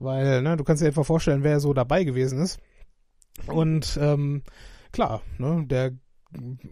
[0.00, 2.58] weil ne, du kannst dir etwa vorstellen, wer so dabei gewesen ist.
[3.46, 4.42] Und ähm,
[4.92, 5.92] klar, ne, der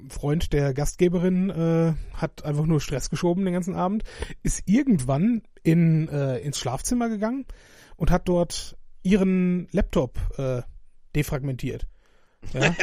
[0.08, 4.04] Freund der Gastgeberin äh, hat einfach nur Stress geschoben den ganzen Abend,
[4.42, 7.46] ist irgendwann in äh, ins Schlafzimmer gegangen
[7.96, 10.62] und hat dort ihren Laptop äh,
[11.14, 11.86] defragmentiert.
[12.52, 12.74] Ja.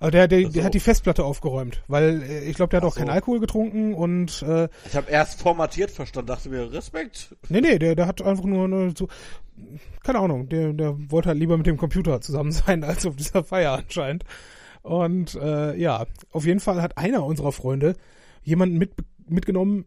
[0.00, 2.88] Aber der, der, der hat die Festplatte aufgeräumt, weil äh, ich glaube, der hat Ach
[2.88, 3.12] auch keinen so.
[3.12, 7.34] Alkohol getrunken und äh, Ich habe erst formatiert verstanden, dachte mir, Respekt.
[7.48, 9.08] nee, nee, der, der hat einfach nur eine, so,
[10.02, 13.44] keine Ahnung, der, der wollte halt lieber mit dem Computer zusammen sein, als auf dieser
[13.44, 14.24] Feier anscheinend.
[14.82, 17.96] Und äh, ja, auf jeden Fall hat einer unserer Freunde
[18.42, 18.92] jemanden mit,
[19.26, 19.86] mitgenommen,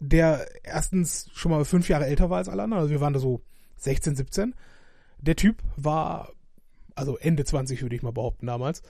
[0.00, 3.20] der erstens schon mal fünf Jahre älter war als alle anderen, also wir waren da
[3.20, 3.40] so
[3.76, 4.54] 16, 17.
[5.18, 6.28] Der Typ war,
[6.94, 8.82] also Ende 20 würde ich mal behaupten damals,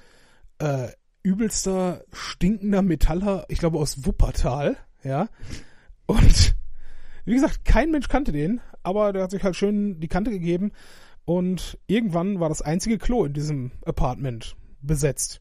[0.59, 0.89] äh,
[1.23, 5.29] übelster, stinkender Metaller, ich glaube aus Wuppertal, ja.
[6.07, 6.55] Und
[7.25, 10.73] wie gesagt, kein Mensch kannte den, aber der hat sich halt schön die Kante gegeben
[11.25, 15.41] und irgendwann war das einzige Klo in diesem Apartment besetzt.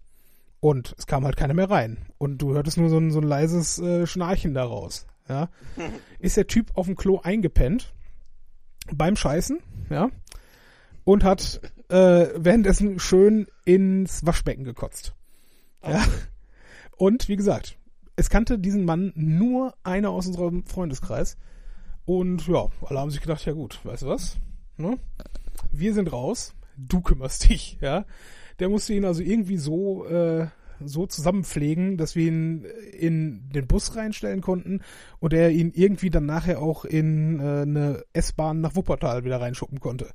[0.62, 1.98] Und es kam halt keiner mehr rein.
[2.18, 5.08] Und du hörtest nur so ein, so ein leises äh, Schnarchen daraus.
[5.28, 5.50] Ja.
[6.20, 7.94] Ist der Typ auf dem Klo eingepennt
[8.92, 10.10] beim Scheißen, ja,
[11.04, 15.14] und hat äh, währenddessen schön ins Waschbecken gekotzt.
[15.86, 16.04] Ja.
[16.98, 17.78] Und wie gesagt,
[18.16, 21.38] es kannte diesen Mann nur einer aus unserem Freundeskreis.
[22.06, 24.38] Und ja, alle haben sich gedacht, ja gut, weißt du was?
[24.78, 24.98] Ne?
[25.72, 28.06] Wir sind raus, du kümmerst dich, ja.
[28.60, 30.48] Der musste ihn also irgendwie so, äh,
[30.84, 34.82] so zusammenpflegen, dass wir ihn in den Bus reinstellen konnten
[35.20, 39.80] und er ihn irgendwie dann nachher auch in äh, eine S-Bahn nach Wuppertal wieder reinschuppen
[39.80, 40.12] konnte.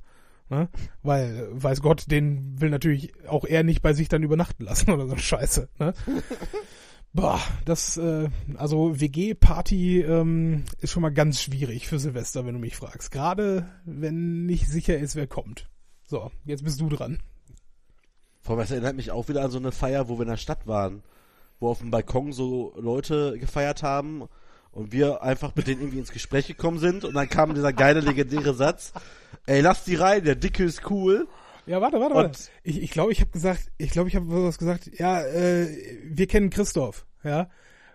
[0.49, 0.69] Ne?
[1.03, 5.05] Weil, weiß Gott, den will natürlich auch er nicht bei sich dann übernachten lassen oder
[5.05, 5.69] so eine Scheiße.
[5.79, 5.93] Ne?
[7.13, 12.59] Boah, das, äh, also WG-Party ähm, ist schon mal ganz schwierig für Silvester, wenn du
[12.59, 13.11] mich fragst.
[13.11, 15.69] Gerade wenn nicht sicher ist, wer kommt.
[16.05, 17.19] So, jetzt bist du dran.
[18.41, 20.37] Vor allem, das erinnert mich auch wieder an so eine Feier, wo wir in der
[20.37, 21.03] Stadt waren,
[21.59, 24.23] wo auf dem Balkon so Leute gefeiert haben
[24.79, 27.99] und wir einfach mit denen irgendwie ins Gespräch gekommen sind und dann kam dieser geile
[27.99, 28.93] legendäre Satz,
[29.45, 31.27] ey, lass die rein, der Dicke ist cool.
[31.65, 32.39] Ja, warte, warte, Und- warte.
[32.63, 34.89] Ich ich, glaube, ich habe gesagt, ich glaube, ich habe was gesagt.
[34.97, 35.67] Ja, äh,
[36.05, 37.49] wir kennen Christoph, ja.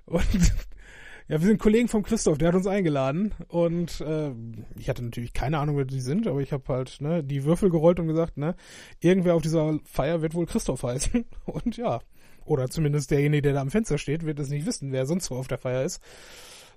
[0.04, 0.22] Und
[1.28, 4.30] ja, wir sind Kollegen vom Christoph, der hat uns eingeladen und äh,
[4.78, 7.70] ich hatte natürlich keine Ahnung, wer die sind, aber ich habe halt ne, die Würfel
[7.70, 8.54] gerollt und gesagt, ne,
[9.00, 11.24] irgendwer auf dieser Feier wird wohl Christoph heißen.
[11.46, 12.00] Und ja,
[12.44, 15.36] oder zumindest derjenige, der da am Fenster steht, wird es nicht wissen, wer sonst so
[15.36, 16.02] auf der Feier ist.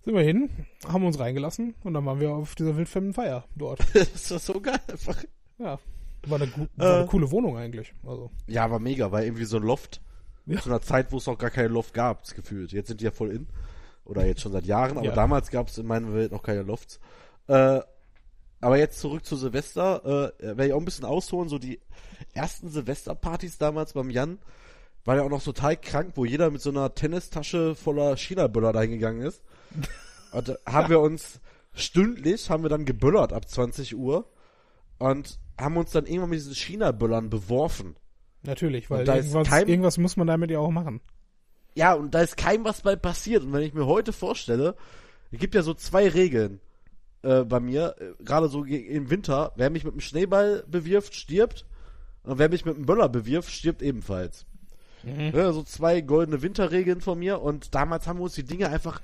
[0.07, 0.49] Sind wir hin,
[0.87, 3.81] haben uns reingelassen und dann waren wir auf dieser wildfremden Feier dort.
[3.93, 5.21] das war so geil einfach.
[5.59, 5.79] Ja,
[6.27, 7.07] war eine, war eine Äh.
[7.07, 7.93] coole Wohnung eigentlich.
[8.05, 9.99] Also Ja, war mega, weil irgendwie so ein Loft.
[10.45, 10.61] Ja.
[10.61, 12.71] Zu einer Zeit, wo es noch gar keine Loft gab, das gefühlt.
[12.71, 13.47] Jetzt sind die ja voll in.
[14.05, 15.13] Oder jetzt schon seit Jahren, aber Ja.
[15.13, 17.01] damals gab es in meiner Welt noch keine Lofts.
[17.47, 17.81] Äh,
[18.61, 21.81] aber jetzt zurück zu Silvester, äh, werde ich auch ein bisschen ausholen, so die
[22.33, 24.39] ersten Silvesterpartys damals beim Jan,
[25.03, 29.21] war ja auch noch total krank, wo jeder mit so einer Tennistasche voller China-Böller reingegangen
[29.21, 29.43] ist.
[30.31, 31.39] Und da haben wir uns
[31.73, 34.27] stündlich, haben wir dann geböllert ab 20 Uhr
[34.97, 37.95] und haben uns dann irgendwann mit diesen China-Böllern beworfen.
[38.43, 41.01] Natürlich, weil irgendwas, kein- irgendwas muss man damit ja auch machen.
[41.75, 43.43] Ja, und da ist keinem was bei passiert.
[43.43, 44.75] Und wenn ich mir heute vorstelle,
[45.31, 46.59] es gibt ja so zwei Regeln
[47.23, 51.65] äh, bei mir, äh, gerade so im Winter, wer mich mit einem Schneeball bewirft, stirbt.
[52.23, 54.45] Und wer mich mit einem Böller bewirft, stirbt ebenfalls.
[55.03, 57.41] Ja, so zwei goldene Winterregeln von mir.
[57.41, 59.01] Und damals haben wir uns die Dinge einfach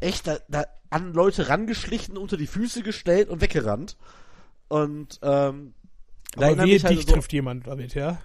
[0.00, 3.96] echt da, da an Leute rangeschlichen, unter die Füße gestellt und weggerannt.
[4.68, 5.74] Und ähm,
[6.32, 8.20] da Aber erinnert wehe, halt dich so- trifft jemand damit, ja?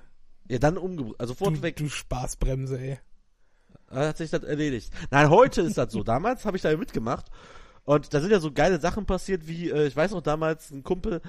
[0.48, 1.16] Ja, dann umgebracht.
[1.20, 1.76] Also sofort Du, weg.
[1.78, 3.00] du Spaßbremse, ey.
[3.90, 4.92] Da hat sich das erledigt.
[5.12, 6.04] Nein, heute ist das so.
[6.04, 7.28] Damals habe ich da mitgemacht.
[7.84, 10.84] Und da sind ja so geile Sachen passiert, wie, äh, ich weiß noch damals, ein
[10.84, 11.22] Kumpel,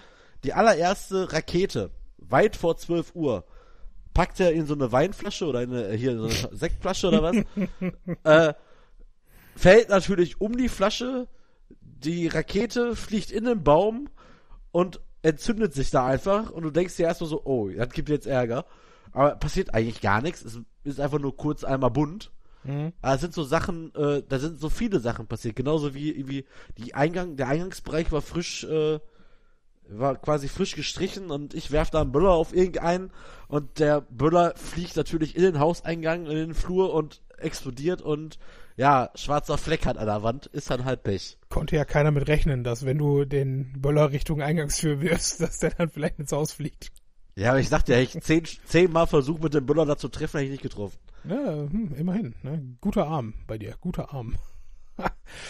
[0.45, 3.45] die allererste Rakete, weit vor 12 Uhr,
[4.15, 7.23] packt er in so eine Weinflasche oder in eine, hier, in so eine Sektflasche oder
[7.23, 7.37] was,
[8.25, 8.55] äh,
[9.57, 11.27] fällt natürlich um die Flasche,
[11.81, 14.09] die Rakete fliegt in den Baum
[14.71, 18.27] und entzündet sich da einfach und du denkst dir erstmal so, oh, das gibt jetzt
[18.27, 18.67] Ärger.
[19.13, 20.45] Aber passiert eigentlich gar nichts.
[20.45, 22.31] Es ist einfach nur kurz einmal bunt.
[22.65, 22.93] Mhm.
[23.01, 25.57] Aber es sind so Sachen, äh, da sind so viele Sachen passiert.
[25.57, 26.45] Genauso wie, wie
[26.77, 29.01] die Eingang, der Eingangsbereich war frisch, äh,
[29.89, 33.13] war quasi frisch gestrichen und ich werf da einen Böller auf irgendeinen
[33.49, 38.39] und der Böller fliegt natürlich in den Hauseingang, in den Flur und explodiert und
[38.77, 41.39] ja, schwarzer Fleck hat an der Wand, ist dann halt Pech.
[41.49, 45.71] Konnte ja keiner mit rechnen, dass wenn du den Böller Richtung Eingangstür wirfst, dass der
[45.71, 46.93] dann vielleicht ins Haus fliegt.
[47.35, 50.39] Ja, aber ich dachte ja, ich zehn, zehnmal versucht mit dem Böller da zu treffen,
[50.39, 50.99] hätte ich nicht getroffen.
[51.25, 52.35] Ja, hm, immerhin.
[52.43, 52.77] Ne?
[52.81, 54.37] Guter Arm bei dir, guter Arm.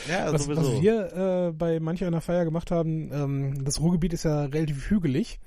[0.08, 1.12] Ja, was, was wir
[1.48, 5.38] äh, bei manch einer Feier gemacht haben, ähm, das Ruhrgebiet ist ja relativ hügelig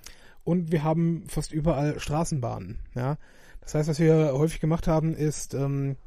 [0.44, 2.78] und wir haben fast überall Straßenbahnen.
[2.96, 3.18] Ja?
[3.62, 5.98] Das heißt, was wir häufig gemacht haben, ist ähm,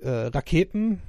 [0.00, 1.00] äh, Raketen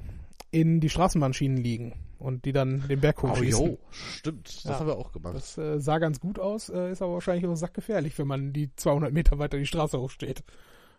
[0.50, 3.66] in die Straßenbahnschienen liegen und die dann den Berg Oh, hochschießen.
[3.66, 4.78] jo, stimmt, das Ja.
[4.80, 5.34] haben wir auch gemacht.
[5.36, 8.74] Das äh, sah ganz gut aus, äh, ist aber wahrscheinlich auch sackgefährlich, wenn man die
[8.76, 10.42] 200 Meter weiter die Straße hochsteht.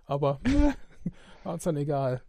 [0.06, 1.10] Aber äh,
[1.44, 2.22] war uns dann egal.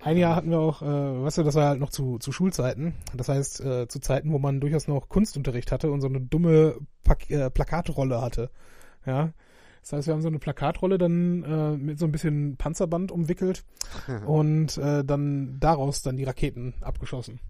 [0.00, 0.84] Ein Jahr hatten wir auch, äh,
[1.24, 2.94] weißt du, das war halt noch zu, zu Schulzeiten.
[3.16, 6.76] Das heißt, äh, zu Zeiten, wo man durchaus noch Kunstunterricht hatte und so eine dumme
[7.02, 8.50] Pak äh, Plakatrolle hatte.
[9.06, 9.32] Ja.
[9.82, 13.64] Das heißt, wir haben so eine Plakatrolle dann äh, mit so ein bisschen Panzerband umwickelt
[14.26, 17.40] und äh, dann daraus dann die Raketen abgeschossen.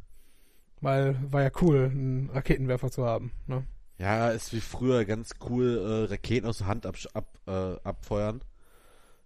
[0.80, 3.32] Weil war ja cool, einen Raketenwerfer zu haben.
[3.46, 3.64] Ne?
[3.98, 8.42] Ja, ist wie früher ganz cool, äh, Raketen aus der Hand ab, ab, äh, abfeuern.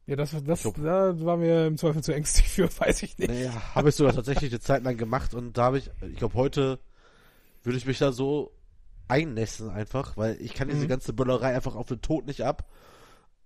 [0.06, 3.30] Ja, das, das, da waren wir im Zweifel zu ängstlich für, weiß ich nicht.
[3.30, 6.34] Naja, habe ich sogar tatsächlich eine Zeit lang gemacht und da habe ich, ich glaube
[6.34, 6.78] heute
[7.62, 8.50] würde ich mich da so
[9.12, 10.88] einnässen einfach, weil ich kann diese Mhm.
[10.88, 12.68] ganze Böllerei einfach auf den Tod nicht ab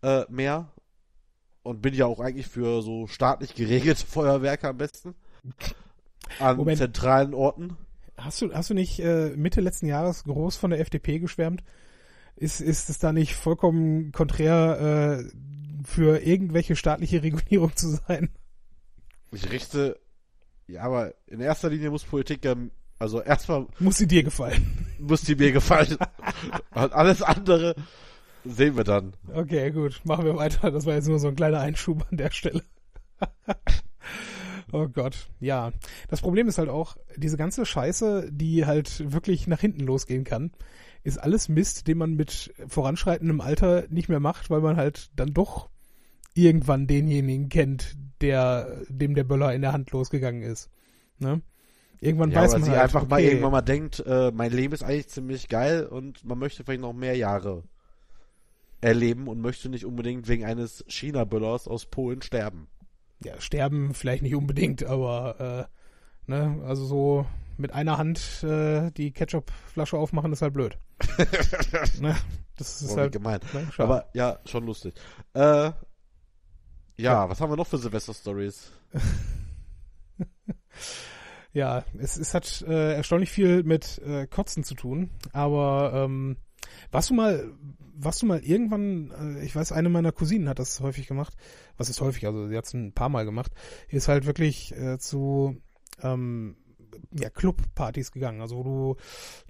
[0.02, 0.72] äh, mehr
[1.62, 5.14] und bin ja auch eigentlich für so staatlich geregelte Feuerwerke am besten
[6.38, 6.78] an Moment.
[6.78, 7.76] zentralen Orten.
[8.16, 11.62] Hast du, hast du nicht äh, Mitte letzten Jahres groß von der FDP geschwärmt?
[12.36, 15.30] Ist, ist es da nicht vollkommen konträr äh,
[15.84, 18.30] für irgendwelche staatliche Regulierung zu sein?
[19.32, 19.98] Ich richte,
[20.66, 22.54] ja, aber in erster Linie muss Politik ja,
[22.98, 24.86] also erstmal Muss sie dir gefallen?
[24.98, 25.96] muss die mir gefallen
[26.74, 27.74] und alles andere
[28.44, 29.14] sehen wir dann.
[29.32, 30.70] Okay, gut, machen wir weiter.
[30.70, 32.62] Das war jetzt nur so ein kleiner Einschub an der Stelle.
[34.72, 35.72] oh Gott, ja.
[36.08, 40.52] Das Problem ist halt auch, diese ganze Scheiße, die halt wirklich nach hinten losgehen kann,
[41.02, 45.32] ist alles Mist, den man mit voranschreitendem Alter nicht mehr macht, weil man halt dann
[45.32, 45.68] doch
[46.34, 50.70] irgendwann denjenigen kennt, der, dem der Böller in der Hand losgegangen ist.
[51.18, 51.40] Ne?
[52.00, 54.74] Irgendwann Ja, weiß man sie halt, einfach mal okay, irgendwann mal denkt, äh, mein Leben
[54.74, 57.62] ist eigentlich ziemlich geil und man möchte vielleicht noch mehr Jahre
[58.80, 62.68] erleben und möchte nicht unbedingt wegen eines China-Böllers aus Polen sterben.
[63.24, 65.68] ja, sterben vielleicht nicht unbedingt, aber
[66.28, 67.26] äh, ne, also so
[67.56, 70.78] mit einer Hand äh, die Ketchup-Flasche aufmachen ist halt blöd.
[72.00, 72.14] ne?
[72.56, 73.40] Das ist wie halt gemein.
[73.52, 73.68] ne.
[73.78, 74.94] Aber ja, schon lustig.
[75.34, 75.72] Äh,
[76.98, 78.72] ja, was haben wir noch für Silvester-Stories?
[81.56, 86.36] ja, es, es hat äh, erstaunlich viel mit äh, Kotzen zu tun, aber ähm,
[86.90, 87.50] warst du mal,
[87.94, 91.34] warst du mal irgendwann, äh, ich weiß, eine meiner Cousinen hat das häufig gemacht,
[91.78, 93.52] was ist häufig, also sie hat es ein paar Mal gemacht,
[93.88, 95.56] ist halt wirklich äh, zu
[96.02, 96.56] ähm,
[97.18, 98.96] ja, Clubpartys gegangen, also wo du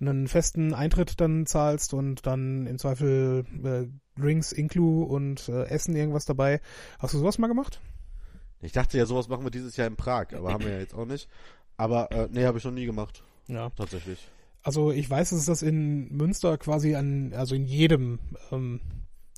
[0.01, 5.97] einen festen Eintritt dann zahlst und dann im Zweifel äh, Drinks, Inclu und äh, Essen
[5.97, 6.61] irgendwas dabei.
[7.01, 7.81] Hast du sowas mal gemacht?
[8.63, 10.95] Ich dachte ja, sowas machen wir dieses Jahr in Prag, aber haben wir ja jetzt
[10.95, 11.29] auch nicht.
[11.77, 13.71] Aber äh, nee, habe ich noch nie gemacht, Ja.
[13.77, 14.29] tatsächlich.
[14.63, 18.19] Also ich weiß, dass es das in Münster quasi an, also in jedem,
[18.51, 18.81] ähm,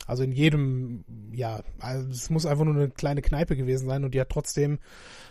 [0.07, 4.15] also in jedem, ja, also es muss einfach nur eine kleine Kneipe gewesen sein und
[4.15, 4.79] die hat trotzdem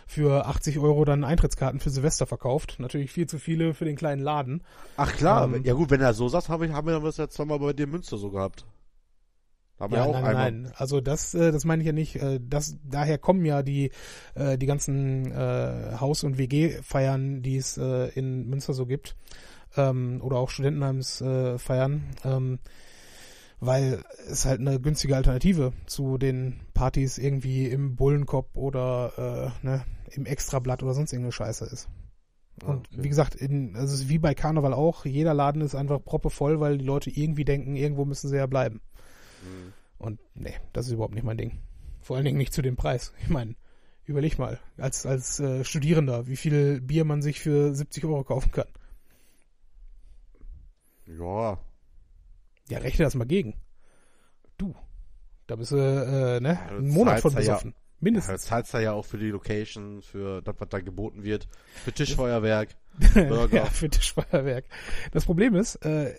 [0.06, 2.76] für 80 Euro dann Eintrittskarten für Silvester verkauft.
[2.78, 4.62] Natürlich viel zu viele für den kleinen Laden.
[4.96, 7.28] Ach klar, Ähm, ja gut, wenn er so sagt, habe ich, haben wir das ja
[7.28, 8.66] zweimal bei dir in Münster so gehabt.
[9.78, 10.52] Wir Ja, auch nein, einmal.
[10.52, 10.72] nein.
[10.76, 12.16] Also das, äh, das meine ich ja nicht.
[12.16, 13.90] Äh, das, daher kommen ja die,
[14.34, 19.16] äh, die ganzen äh, Haus- und WG-Feiern, die es äh, in Münster so gibt.
[19.76, 22.02] Ähm, oder auch Studentenheims äh, feiern.
[22.24, 22.58] Ähm,
[23.60, 29.84] weil es halt eine günstige Alternative zu den Partys irgendwie im Bullenkopf oder äh, ne,
[30.10, 31.88] im Extrablatt oder sonst irgendeine Scheiße ist.
[32.64, 33.04] Und Ah, okay.
[33.04, 36.60] wie gesagt, in, also es ist wie bei Karneval auch, jeder Laden ist einfach proppevoll,
[36.60, 38.80] weil die Leute irgendwie denken, irgendwo müssen sie ja bleiben.
[39.48, 39.72] Mhm.
[39.98, 41.58] Und nee, das ist überhaupt nicht mein Ding.
[42.00, 43.12] Vor allen Dingen nicht zu dem Preis.
[43.22, 43.54] Ich meine,
[44.04, 48.52] überleg mal, als, als äh, Studierender, wie viel Bier man sich für 70 Euro kaufen
[48.52, 48.68] kann.
[51.06, 51.58] Ja,
[52.68, 53.54] Ja, rechne das mal gegen.
[54.58, 54.74] Du,
[55.46, 57.70] da bist du äh, ne, du einen Monat von besoffen.
[57.70, 58.42] Ja, Mindestens.
[58.44, 61.48] zahlst du ja auch für die Location, für das, was da geboten wird,
[61.84, 62.76] für Tischfeuerwerk,
[63.14, 63.56] Burger.
[63.56, 64.66] ja, für Tischfeuerwerk.
[65.12, 66.14] Das Problem ist, äh,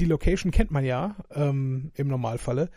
[0.00, 2.70] die Location kennt man ja ähm, im Normalfalle.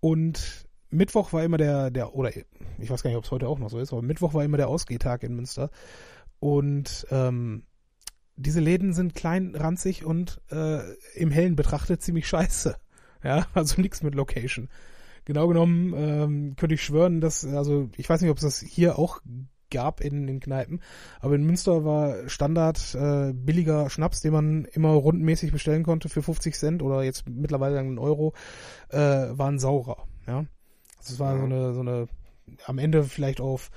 [0.00, 3.58] Und Mittwoch war immer der, der, oder ich weiß gar nicht, ob es heute auch
[3.58, 5.70] noch so ist, aber Mittwoch war immer der Ausgehtag in Münster.
[6.38, 7.64] Und ähm,
[8.36, 10.80] diese Läden sind klein, ranzig und äh,
[11.14, 12.76] im Hellen betrachtet ziemlich scheiße.
[13.22, 14.70] Ja, also nichts mit Location.
[15.26, 18.98] Genau genommen ähm, könnte ich schwören, dass, also ich weiß nicht, ob es das hier
[18.98, 19.20] auch
[19.70, 20.80] gab in den Kneipen,
[21.20, 26.22] aber in Münster war Standard äh, billiger Schnaps, den man immer rundmäßig bestellen konnte für
[26.22, 28.34] 50 Cent oder jetzt mittlerweile einen Euro,
[28.88, 30.06] äh, war ein saurer.
[30.26, 30.44] Ja,
[30.98, 32.08] also es war so eine, so eine
[32.66, 33.70] am Ende vielleicht auf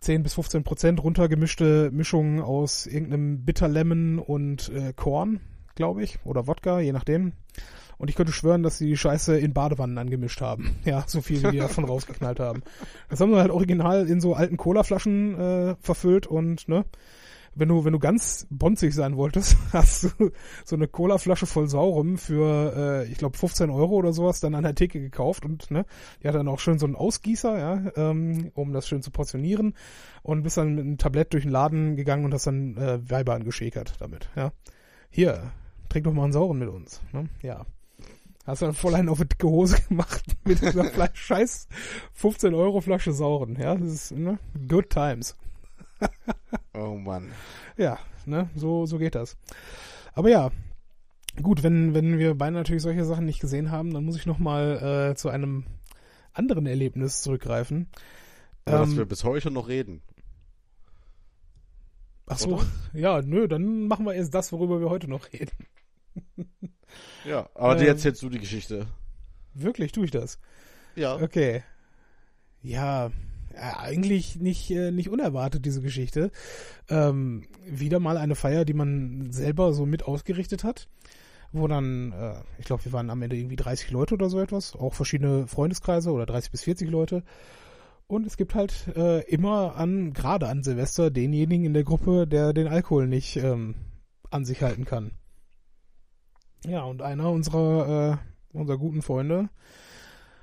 [0.00, 5.40] 10 bis 15 Prozent runtergemischte Mischung aus irgendeinem Bitter Lemon und äh, Korn,
[5.74, 7.32] glaube ich, oder Wodka, je nachdem.
[7.98, 10.76] Und ich könnte schwören, dass sie die Scheiße in Badewannen angemischt haben.
[10.84, 12.62] Ja, so viel, wie die davon rausgeknallt haben.
[13.08, 16.84] Das haben sie halt original in so alten Colaflaschen äh, verfüllt und, ne,
[17.54, 20.30] wenn du, wenn du ganz bonzig sein wolltest, hast du
[20.64, 24.64] so eine Colaflasche voll Saurem für, äh, ich glaube, 15 Euro oder sowas dann an
[24.64, 25.86] der Theke gekauft und, ne,
[26.22, 29.74] die hat dann auch schön so einen Ausgießer, ja, ähm, um das schön zu portionieren
[30.22, 33.34] und bist dann mit einem Tablett durch den Laden gegangen und hast dann äh, Weiber
[33.34, 34.52] angeschäkert damit, ja.
[35.10, 35.52] Hier,
[35.88, 37.64] trink doch mal einen Sauren mit uns, ne, ja.
[38.44, 41.66] Hast du dann voll einen auf die dicke Hose gemacht mit dieser scheiß
[42.12, 43.56] 15 Euro Flasche Sauren.
[43.58, 44.38] Ja, das ist, ne?
[44.68, 45.36] Good times.
[46.74, 47.32] oh Mann.
[47.76, 48.50] Ja, ne?
[48.54, 49.36] So, so geht das.
[50.12, 50.50] Aber ja.
[51.42, 55.10] Gut, wenn, wenn wir beide natürlich solche Sachen nicht gesehen haben, dann muss ich nochmal
[55.10, 55.64] äh, zu einem
[56.32, 57.88] anderen Erlebnis zurückgreifen.
[58.66, 60.02] Aber ähm, dass wir bis heute noch reden.
[62.26, 62.66] Ach so, Oder?
[62.92, 65.66] ja, nö, dann machen wir erst das, worüber wir heute noch reden.
[67.24, 68.86] Ja, aber ähm, erzählst du die Geschichte.
[69.54, 70.38] Wirklich, tue ich das?
[70.94, 71.16] Ja.
[71.16, 71.62] Okay.
[72.62, 73.10] Ja,
[73.56, 76.30] eigentlich nicht, äh, nicht unerwartet, diese Geschichte.
[76.88, 80.88] Ähm, wieder mal eine Feier, die man selber so mit ausgerichtet hat.
[81.52, 84.74] Wo dann, äh, ich glaube, wir waren am Ende irgendwie 30 Leute oder so etwas.
[84.74, 87.22] Auch verschiedene Freundeskreise oder 30 bis 40 Leute.
[88.06, 92.52] Und es gibt halt äh, immer an, gerade an Silvester, denjenigen in der Gruppe, der
[92.52, 93.76] den Alkohol nicht ähm,
[94.30, 95.12] an sich halten kann.
[96.66, 98.18] Ja, und einer unserer,
[98.52, 99.48] äh, unserer guten Freunde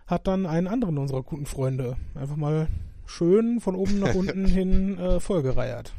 [0.08, 2.68] hat dann einen anderen unserer guten Freunde einfach mal
[3.06, 5.94] schön von oben nach unten hin äh, vollgereiert.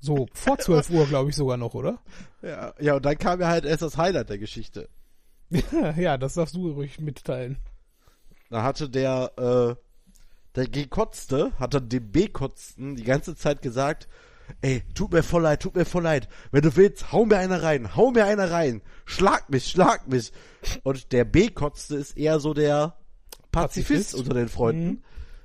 [0.00, 1.98] So, vor 12 Uhr, glaube ich, sogar noch, oder?
[2.42, 4.88] Ja, ja, und dann kam ja halt erst das Highlight der Geschichte.
[5.96, 7.56] ja, das darfst du ruhig mitteilen.
[8.50, 9.74] Da hatte der, äh,
[10.54, 14.08] der Gekotzte, hat dann dem B-Kotzten die ganze Zeit gesagt,
[14.60, 16.28] ey, tut mir voll leid, tut mir voll leid.
[16.50, 18.82] Wenn du willst, hau mir einer rein, hau mir einer rein.
[19.04, 20.32] Schlag mich, schlag mich.
[20.82, 22.96] Und der B-Kotzte ist eher so der
[23.52, 24.14] Pazifist, Pazifist.
[24.14, 24.86] unter den Freunden.
[24.86, 25.02] Mhm.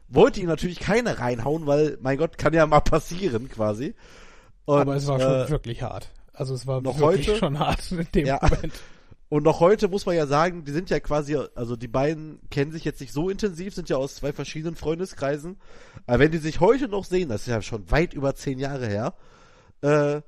[0.09, 3.93] Wollte ihn natürlich keiner reinhauen, weil, mein Gott, kann ja mal passieren, quasi.
[4.65, 6.09] Und, Aber es war schon äh, wirklich hart.
[6.33, 8.73] Also es war noch wirklich heute, schon hart in dem ja, Moment.
[9.29, 12.71] Und noch heute muss man ja sagen, die sind ja quasi, also die beiden kennen
[12.71, 15.57] sich jetzt nicht so intensiv, sind ja aus zwei verschiedenen Freundeskreisen.
[16.07, 18.87] Aber wenn die sich heute noch sehen, das ist ja schon weit über zehn Jahre
[18.87, 19.13] her,
[19.81, 20.21] äh,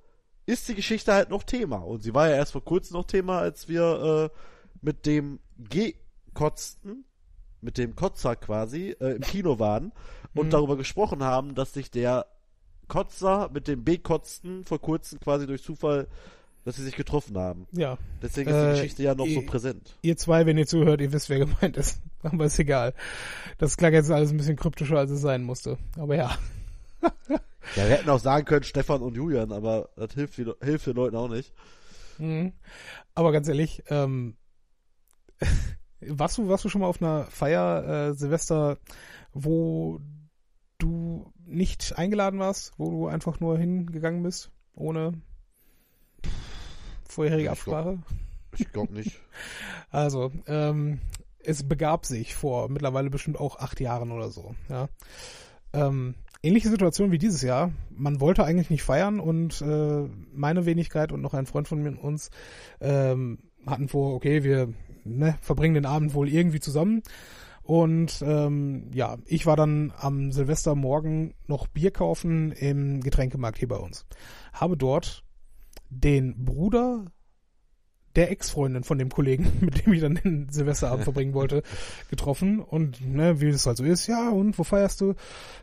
[0.45, 1.77] ist die Geschichte halt noch Thema.
[1.77, 4.37] Und sie war ja erst vor kurzem noch Thema, als wir äh,
[4.81, 7.05] mit dem G-Kotzten,
[7.59, 9.93] mit dem Kotzer quasi, äh, im Kino waren
[10.35, 10.51] und mhm.
[10.51, 12.27] darüber gesprochen haben, dass sich der
[12.87, 16.07] Kotzer mit dem B-Kotzten vor kurzem quasi durch Zufall
[16.63, 17.67] dass sie sich getroffen haben.
[17.71, 17.97] Ja.
[18.21, 19.97] Deswegen ist die äh, Geschichte ja noch ihr, so präsent.
[20.01, 22.01] Ihr zwei, wenn ihr zuhört, ihr wisst, wer gemeint ist.
[22.23, 22.93] Aber ist egal.
[23.57, 25.77] Das klang jetzt alles ein bisschen kryptischer, als es sein musste.
[25.97, 26.37] Aber ja.
[27.29, 27.39] ja,
[27.75, 31.29] wir hätten auch sagen können, Stefan und Julian, aber das hilft, hilft den Leuten auch
[31.29, 31.51] nicht.
[32.19, 32.53] Mhm.
[33.15, 34.37] Aber ganz ehrlich, ähm,
[36.01, 38.77] warst du, warst du schon mal auf einer Feier, äh, Silvester,
[39.33, 39.99] wo
[40.77, 45.13] du nicht eingeladen warst, wo du einfach nur hingegangen bist, ohne
[47.11, 47.99] Vorherige ich Absprache?
[48.57, 49.19] Ich glaube nicht.
[49.91, 50.99] also, ähm,
[51.43, 54.55] es begab sich vor mittlerweile bestimmt auch acht Jahren oder so.
[54.69, 54.87] Ja.
[55.73, 57.71] Ähm, ähnliche Situation wie dieses Jahr.
[57.89, 62.29] Man wollte eigentlich nicht feiern und äh, meine Wenigkeit und noch ein Freund von uns
[62.79, 67.03] ähm, hatten vor, okay, wir ne, verbringen den Abend wohl irgendwie zusammen.
[67.63, 73.77] Und ähm, ja, ich war dann am Silvestermorgen noch Bier kaufen im Getränkemarkt hier bei
[73.77, 74.05] uns.
[74.53, 75.23] Habe dort
[75.91, 77.05] den Bruder
[78.15, 81.63] der Ex-Freundin von dem Kollegen, mit dem ich dann den Silvesterabend verbringen wollte,
[82.09, 82.59] getroffen.
[82.59, 85.15] Und ne, wie es halt so ist, ja, und wo feierst du?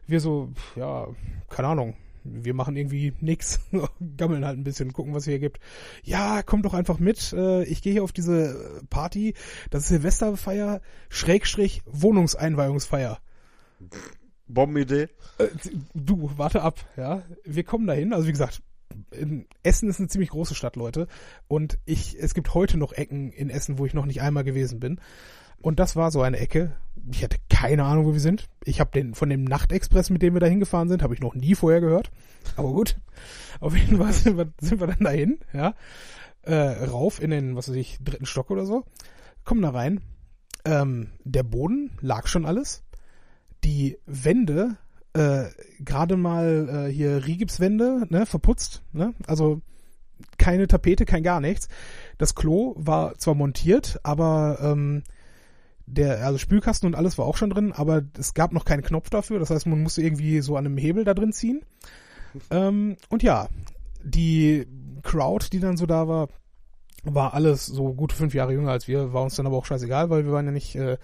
[0.07, 1.09] Wir so, ja,
[1.49, 1.95] keine Ahnung.
[2.25, 3.61] Wir machen irgendwie nix,
[4.17, 5.61] gammeln halt ein bisschen, gucken, was es hier gibt.
[6.03, 7.33] Ja, komm doch einfach mit.
[7.33, 9.35] Äh, ich gehe hier auf diese Party.
[9.71, 13.19] Das ist Silvesterfeier, Schrägstrich, Wohnungseinweihungsfeier.
[14.47, 15.09] Bombenidee.
[15.39, 15.49] Äh,
[15.95, 17.23] du, warte ab, ja.
[17.45, 18.13] Wir kommen dahin.
[18.13, 18.63] Also wie gesagt,
[19.63, 21.07] Essen ist eine ziemlich große Stadt, Leute.
[21.47, 24.81] Und ich, es gibt heute noch Ecken in Essen, wo ich noch nicht einmal gewesen
[24.81, 25.01] bin.
[25.61, 26.77] Und das war so eine Ecke.
[27.11, 28.49] Ich hatte keine Ahnung, wo wir sind.
[28.65, 31.35] Ich habe den von dem Nachtexpress, mit dem wir da hingefahren sind, habe ich noch
[31.35, 32.11] nie vorher gehört.
[32.57, 32.97] Aber gut.
[33.61, 35.75] Auf jeden Fall sind wir, sind wir dann dahin, ja.
[36.43, 38.85] Äh, rauf in den, was weiß ich, dritten Stock oder so.
[39.45, 40.01] Kommen da rein.
[40.65, 42.85] Ähm, der Boden lag schon alles.
[43.65, 44.77] Die Wände,
[45.19, 45.51] äh,
[45.81, 49.15] gerade mal äh, hier Rigipswände, ne, verputzt, ne?
[49.27, 49.61] Also
[50.37, 51.69] keine Tapete, kein gar nichts.
[52.17, 55.03] Das Klo war zwar montiert, aber ähm,
[55.87, 59.11] der, also Spülkasten und alles war auch schon drin, aber es gab noch keinen Knopf
[59.11, 59.39] dafür.
[59.39, 61.63] Das heißt, man musste irgendwie so an einem Hebel da drin ziehen.
[62.51, 63.49] Ähm, und ja,
[64.05, 64.67] die
[65.03, 66.29] Crowd, die dann so da war,
[67.03, 70.11] war alles so gut fünf Jahre jünger als wir, war uns dann aber auch scheißegal,
[70.11, 70.99] weil wir waren ja nicht äh,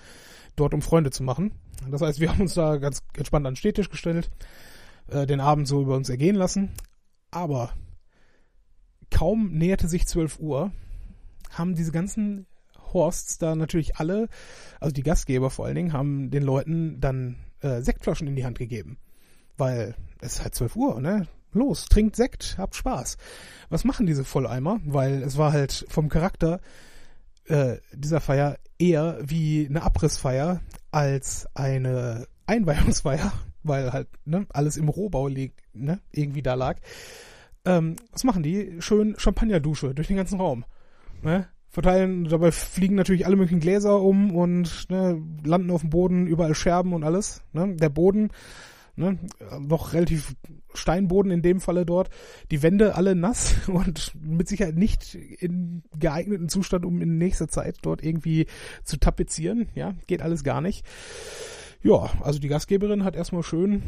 [0.54, 1.52] dort, um Freunde zu machen.
[1.90, 4.30] Das heißt, wir haben uns da ganz entspannt an den Stehtisch gestellt,
[5.08, 6.70] äh, den Abend so über uns ergehen lassen.
[7.30, 7.72] Aber
[9.10, 10.72] kaum näherte sich 12 Uhr,
[11.50, 12.46] haben diese ganzen
[12.92, 14.28] Horsts da natürlich alle,
[14.80, 18.58] also die Gastgeber vor allen Dingen, haben den Leuten dann äh, Sektflaschen in die Hand
[18.58, 18.98] gegeben.
[19.56, 21.28] Weil es ist halt 12 Uhr, ne?
[21.52, 23.16] Los, trinkt Sekt, habt Spaß.
[23.68, 24.80] Was machen diese Volleimer?
[24.84, 26.60] Weil es war halt vom Charakter
[27.46, 30.60] äh, dieser Feier eher wie eine Abrissfeier
[30.94, 33.32] als eine Einweihungsfeier,
[33.64, 36.78] weil halt ne, alles im Rohbau liegt, ne, irgendwie da lag.
[37.64, 38.76] Ähm, was machen die?
[38.80, 40.64] Schön Champagnerdusche durch den ganzen Raum.
[41.22, 41.48] Ne?
[41.68, 46.54] Verteilen, dabei fliegen natürlich alle möglichen Gläser um und ne, landen auf dem Boden, überall
[46.54, 47.42] Scherben und alles.
[47.52, 47.74] Ne?
[47.74, 48.30] Der Boden,
[48.96, 49.18] ne,
[49.60, 50.34] noch relativ
[50.74, 52.10] Steinboden in dem Falle dort.
[52.50, 57.78] Die Wände alle nass und mit Sicherheit nicht in geeigneten Zustand, um in nächster Zeit
[57.82, 58.46] dort irgendwie
[58.84, 59.68] zu tapezieren.
[59.74, 60.84] Ja, geht alles gar nicht.
[61.82, 63.82] Ja, also die Gastgeberin hat erstmal schön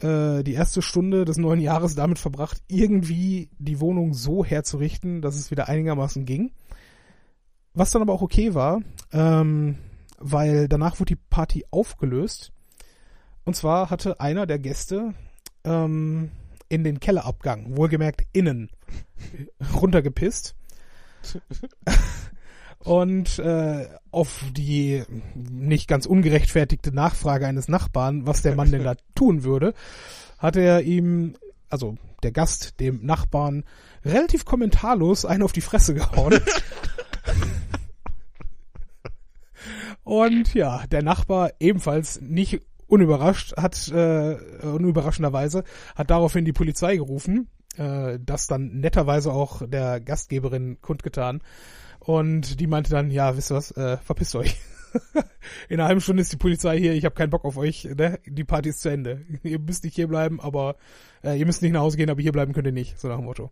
[0.00, 5.36] äh, die erste Stunde des neuen Jahres damit verbracht, irgendwie die Wohnung so herzurichten, dass
[5.36, 6.52] es wieder einigermaßen ging.
[7.74, 8.80] Was dann aber auch okay war,
[9.12, 9.78] ähm,
[10.18, 12.52] weil danach wurde die Party aufgelöst.
[13.48, 15.14] Und zwar hatte einer der Gäste
[15.64, 16.30] ähm,
[16.68, 18.68] in den Kellerabgang, wohlgemerkt innen,
[19.72, 20.54] runtergepisst.
[22.80, 25.02] Und äh, auf die
[25.34, 29.72] nicht ganz ungerechtfertigte Nachfrage eines Nachbarn, was der Mann denn da tun würde,
[30.36, 31.34] hat er ihm,
[31.70, 33.64] also der Gast, dem Nachbarn,
[34.04, 36.38] relativ kommentarlos einen auf die Fresse gehauen.
[40.08, 45.64] Und ja, der Nachbar ebenfalls nicht unüberrascht hat, äh, unüberraschenderweise,
[45.94, 51.40] hat daraufhin die Polizei gerufen, äh, das dann netterweise auch der Gastgeberin kundgetan.
[52.00, 54.56] Und die meinte dann, ja, wisst ihr was, äh, verpisst euch.
[55.68, 58.18] In einer halben Stunde ist die Polizei hier, ich habe keinen Bock auf euch, ne?
[58.26, 59.26] Die Party ist zu Ende.
[59.42, 60.76] Ihr müsst nicht hier bleiben, aber
[61.22, 63.16] äh, ihr müsst nicht nach Hause gehen, aber hier bleiben könnt ihr nicht, so nach
[63.16, 63.50] dem Motto.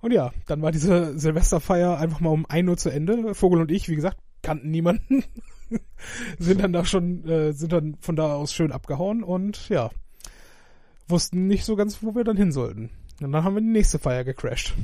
[0.00, 3.34] Und ja, dann war diese Silvesterfeier einfach mal um ein Uhr zu Ende.
[3.34, 5.24] Vogel und ich, wie gesagt, kannten niemanden.
[6.38, 9.90] sind dann da schon, äh, sind dann von da aus schön abgehauen und ja,
[11.08, 12.90] wussten nicht so ganz, wo wir dann hin sollten.
[13.20, 14.74] Und dann haben wir die nächste Feier gecrashed.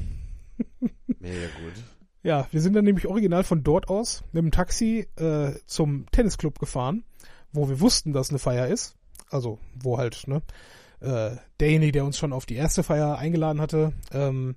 [1.18, 1.84] Mega gut.
[2.22, 6.58] Ja, wir sind dann nämlich original von dort aus mit dem Taxi äh, zum Tennisclub
[6.58, 7.04] gefahren,
[7.52, 8.96] wo wir wussten, dass eine Feier ist.
[9.30, 10.42] Also, wo halt, ne,
[11.00, 14.56] äh, derjenige, der uns schon auf die erste Feier eingeladen hatte, ähm,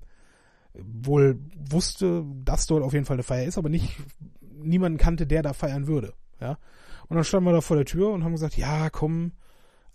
[0.74, 3.98] wohl wusste, dass dort auf jeden Fall eine Feier ist, aber nicht
[4.64, 6.14] niemanden kannte, der da feiern würde.
[6.42, 6.58] Ja.
[7.08, 9.34] Und dann standen wir da vor der Tür und haben gesagt, ja, komm,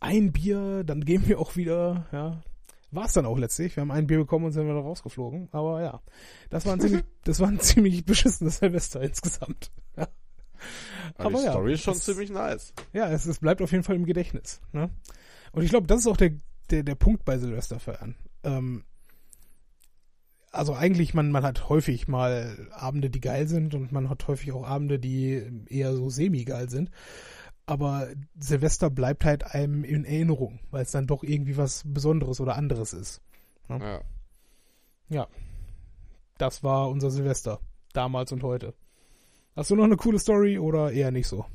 [0.00, 2.42] ein Bier, dann gehen wir auch wieder, ja.
[2.92, 3.76] War es dann auch letztlich.
[3.76, 5.48] Wir haben ein Bier bekommen und sind wieder rausgeflogen.
[5.50, 6.00] Aber ja,
[6.50, 9.72] das war ein ziemlich, das war ein ziemlich beschissenes Silvester insgesamt.
[9.96, 10.08] Ja.
[11.16, 12.72] Aber, Aber die ja, Story ist schon es, ziemlich nice.
[12.92, 14.60] Ja, es, es bleibt auf jeden Fall im Gedächtnis.
[14.72, 14.90] Ne?
[15.52, 16.32] Und ich glaube, das ist auch der,
[16.70, 18.14] der, der Punkt bei Silvesterfeiern.
[18.44, 18.84] Ähm,
[20.56, 24.52] also eigentlich, man, man hat häufig mal Abende, die geil sind und man hat häufig
[24.52, 26.90] auch Abende, die eher so semi-geil sind.
[27.66, 32.56] Aber Silvester bleibt halt einem in Erinnerung, weil es dann doch irgendwie was Besonderes oder
[32.56, 33.20] anderes ist.
[33.68, 33.78] Ja.
[33.78, 34.00] ja.
[35.08, 35.26] ja.
[36.38, 37.60] Das war unser Silvester.
[37.92, 38.74] Damals und heute.
[39.56, 41.46] Hast du noch eine coole Story oder eher nicht so?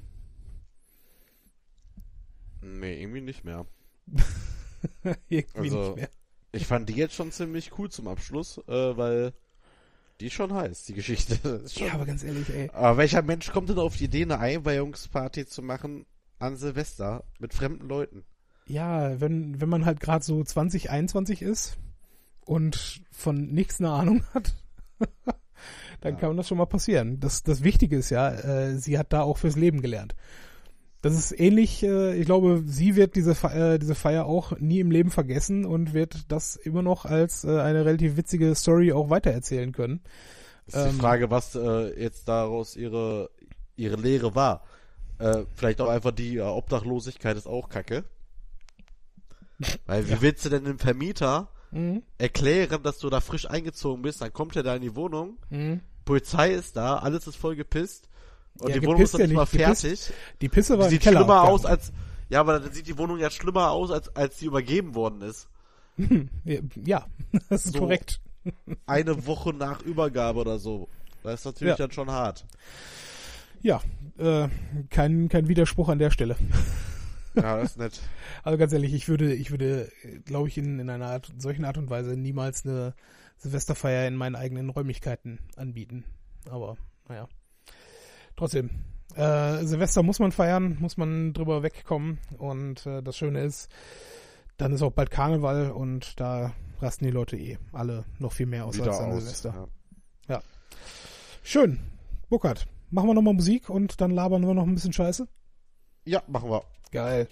[2.62, 3.66] Nee, irgendwie nicht mehr.
[5.30, 6.10] irgendwie also, nicht mehr.
[6.52, 9.34] Ich fand die jetzt schon ziemlich cool zum Abschluss, äh, weil
[10.20, 11.64] die ist schon heiß, die Geschichte.
[11.68, 11.88] Schon...
[11.88, 12.70] Ja, aber ganz ehrlich, ey.
[12.74, 16.06] Aber welcher Mensch kommt denn auf die Idee, eine Einweihungsparty zu machen
[16.38, 18.24] an Silvester mit fremden Leuten?
[18.68, 21.78] Ja, wenn, wenn man halt gerade so 2021 ist
[22.45, 24.54] und von nichts eine Ahnung hat,
[26.02, 26.20] dann ja.
[26.20, 27.20] kann das schon mal passieren.
[27.20, 30.16] Das, das Wichtige ist ja, äh, sie hat da auch fürs Leben gelernt.
[31.02, 34.80] Das ist ähnlich, äh, ich glaube, sie wird diese, Fe äh, diese Feier auch nie
[34.80, 39.10] im Leben vergessen und wird das immer noch als äh, eine relativ witzige Story auch
[39.10, 40.02] weitererzählen können.
[40.68, 43.32] Ist ähm, die Frage, was äh, jetzt daraus ihre,
[43.76, 44.64] ihre Lehre war.
[45.18, 48.04] Äh, vielleicht auch einfach die äh, Obdachlosigkeit ist auch kacke.
[49.88, 52.04] Weil wie willst du denn dem Vermieter Mhm.
[52.18, 54.22] erklären, dass du da frisch eingezogen bist?
[54.22, 55.80] Dann kommt er da in die Wohnung, Mhm.
[56.04, 58.10] Polizei ist da, alles ist voll gepisst
[58.60, 60.12] und Ja, die Wohnung ist noch nicht mal fertig.
[60.41, 61.20] Die Pisse war Die sieht Keller.
[61.20, 61.91] schlimmer aus als
[62.30, 65.47] ja, aber dann sieht die Wohnung ja schlimmer aus als als sie übergeben worden ist.
[66.86, 67.06] Ja,
[67.49, 67.80] das ist So.
[67.80, 68.22] korrekt.
[68.86, 70.88] Eine Woche nach Übergabe oder so.
[71.24, 71.86] Das ist natürlich Ja.
[71.86, 72.45] dann schon hart.
[73.62, 73.82] Ja,
[74.18, 74.47] äh,
[74.89, 76.36] kein, kein Widerspruch an der Stelle.
[77.36, 78.02] Ja, das ist nett.
[78.43, 79.91] Also ganz ehrlich, ich würde, ich würde,
[80.26, 82.95] glaube ich, in, in einer Art, solchen Art und Weise niemals eine
[83.38, 86.04] Silvesterfeier in meinen eigenen Räumlichkeiten anbieten.
[86.49, 86.76] Aber,
[87.08, 87.28] naja.
[88.36, 88.69] Trotzdem.
[89.15, 92.19] Äh, Silvester muss man feiern, muss man drüber wegkommen.
[92.38, 93.69] Und äh, das Schöne ist,
[94.57, 98.65] dann ist auch bald Karneval und da rasten die Leute eh alle noch viel mehr
[98.65, 99.23] aus Wieder als an aus.
[99.23, 99.67] Silvester.
[100.27, 100.41] Ja.
[101.43, 101.79] Schön.
[102.29, 105.27] Burkhard, machen wir nochmal Musik und dann labern wir noch ein bisschen Scheiße?
[106.05, 106.63] ja, machen wir.
[106.91, 107.27] Geil.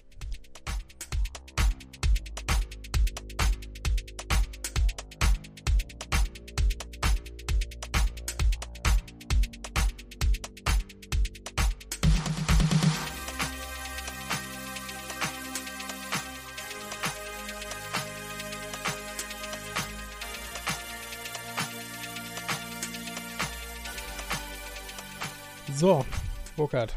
[26.70, 26.96] Burkhard.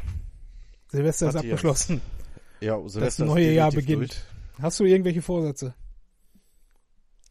[0.88, 2.00] Silvester ist abgeschlossen.
[2.60, 4.24] Ja, Das Silvester ist neue Jahr beginnt.
[4.60, 5.74] Hast du irgendwelche Vorsätze?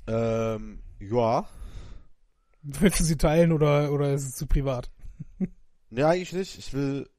[0.05, 0.17] durch.
[0.17, 1.47] Ähm, ja.
[2.61, 4.91] Willst du sie teilen oder, oder ist es zu privat?
[5.89, 6.57] Ja, eigentlich nicht.
[6.57, 7.09] Ich will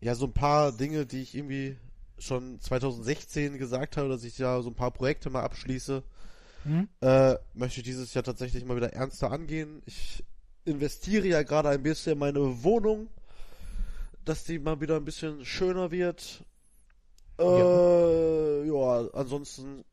[0.00, 1.76] ja so ein paar Dinge, die ich irgendwie
[2.18, 6.02] schon 2016 gesagt habe, dass ich ja so ein paar Projekte mal abschließe,
[6.64, 6.88] Hm?
[7.00, 9.80] äh, möchte ich dieses Jahr tatsächlich mal wieder ernster angehen.
[9.86, 10.22] Ich
[10.66, 13.08] investiere ja gerade ein bisschen in meine Wohnung,
[14.24, 16.44] dass die mal wieder ein bisschen schöner wird.
[17.38, 19.84] Äh, ja, ansonsten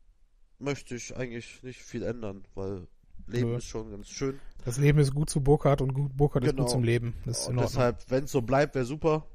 [0.58, 2.86] möchte ich eigentlich nicht viel ändern, weil
[3.26, 3.56] Leben Nö.
[3.56, 4.40] ist schon ganz schön.
[4.64, 6.64] Das Leben ist gut zu Burkhard und gut, Burkhard ist Genau.
[6.64, 7.14] gut zum Leben.
[7.24, 9.26] Das ist deshalb, wenn es so bleibt, wäre super.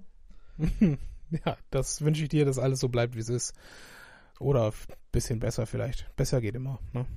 [1.46, 3.54] Ja, das wünsche ich dir, dass alles so bleibt, wie es ist.
[4.40, 4.74] Oder ein
[5.12, 6.16] bisschen besser vielleicht.
[6.16, 6.78] Besser geht immer.
[6.92, 7.08] Ne?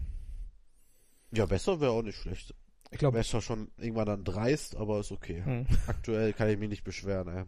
[1.32, 2.54] Ja, besser wäre auch nicht schlecht.
[2.90, 5.42] Ich glaube, zwar schon irgendwann dann dreist, aber ist okay.
[5.44, 5.66] hm.
[5.86, 7.44] Aktuell kann ich mich nicht beschweren, ey.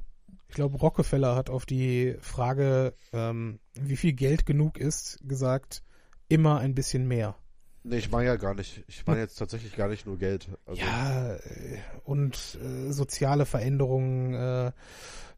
[0.48, 5.82] Ich glaube, Rockefeller hat auf die Frage, ähm, wie viel Geld genug ist, gesagt,
[6.28, 7.36] immer ein bisschen mehr.
[7.84, 8.84] Nee, ich meine ja gar nicht.
[8.88, 10.48] Ich meine jetzt tatsächlich gar nicht nur Geld.
[10.66, 14.72] Also, Ja, äh, und äh, soziale Veränderungen, äh,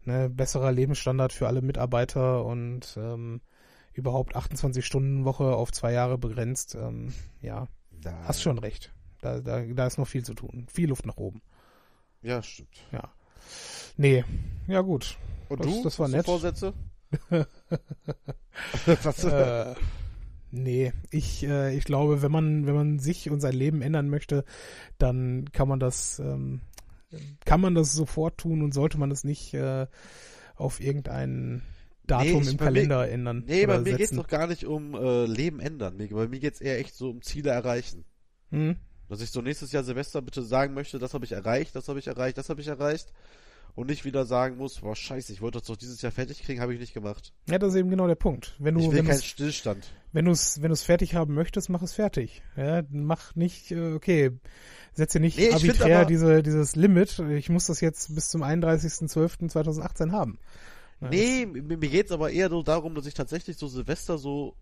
[0.05, 3.41] ne, besserer Lebensstandard für alle Mitarbeiter und ähm,
[3.93, 6.75] überhaupt 28 Stunden Woche auf zwei Jahre begrenzt.
[6.75, 7.67] Ähm, ja,
[8.03, 8.93] na, hast schon recht.
[9.21, 10.67] Da, da, da ist noch viel zu tun.
[10.73, 11.43] Viel Luft nach oben.
[12.23, 12.85] Ja, stimmt.
[12.91, 13.13] Ja.
[13.97, 14.25] Nee,
[14.67, 15.17] ja gut.
[15.49, 15.83] Und Das- du?
[15.83, 16.27] das war Hast nett.
[16.27, 16.73] Vorsätze?
[19.03, 19.25] Was?
[19.25, 19.75] äh,
[20.51, 24.45] nee, ich, äh, ich glaube, wenn man, wenn man sich und sein Leben ändern möchte,
[24.99, 26.61] dann kann man das, ähm,
[27.45, 29.87] kann man das sofort tun und sollte man es nicht äh,
[30.57, 31.63] auf irgendein
[32.07, 33.45] Datum ich- im bei mir- Kalender ändern.
[33.47, 34.17] nee, bei mir geht's setzen.
[34.17, 35.97] doch gar nicht um äh, Leben ändern.
[35.97, 38.05] Mir- Bei mir geht's eher echt so um Ziele erreichen.
[38.51, 38.77] Hm?
[39.09, 41.99] Dass ich so nächstes Jahr Silvester bitte sagen möchte, das habe ich erreicht, das habe
[41.99, 43.13] ich erreicht, das habe ich erreicht.
[43.75, 46.61] Und nicht wieder sagen muss, boah, scheiße, ich wollte das doch dieses Jahr fertig kriegen,
[46.61, 47.33] habe ich nicht gemacht.
[47.49, 48.57] Ja, das ist eben genau der Punkt.
[48.59, 49.91] Wenn du, Ich will wenn keinen Stillstand.
[50.13, 52.43] wenn du es wenn du's fertig haben möchtest, mach es fertig.
[52.57, 54.33] Ja, mach nicht, äh, okay,
[54.93, 57.19] setze nicht Nee, arbiträr aber- diese, dieses Limit.
[57.21, 60.39] Ich muss das jetzt bis zum 31.12.2018 haben.
[61.01, 64.57] Ja, Nee, mir, geht's aber eher so darum, dass ich tatsächlich so Silvester so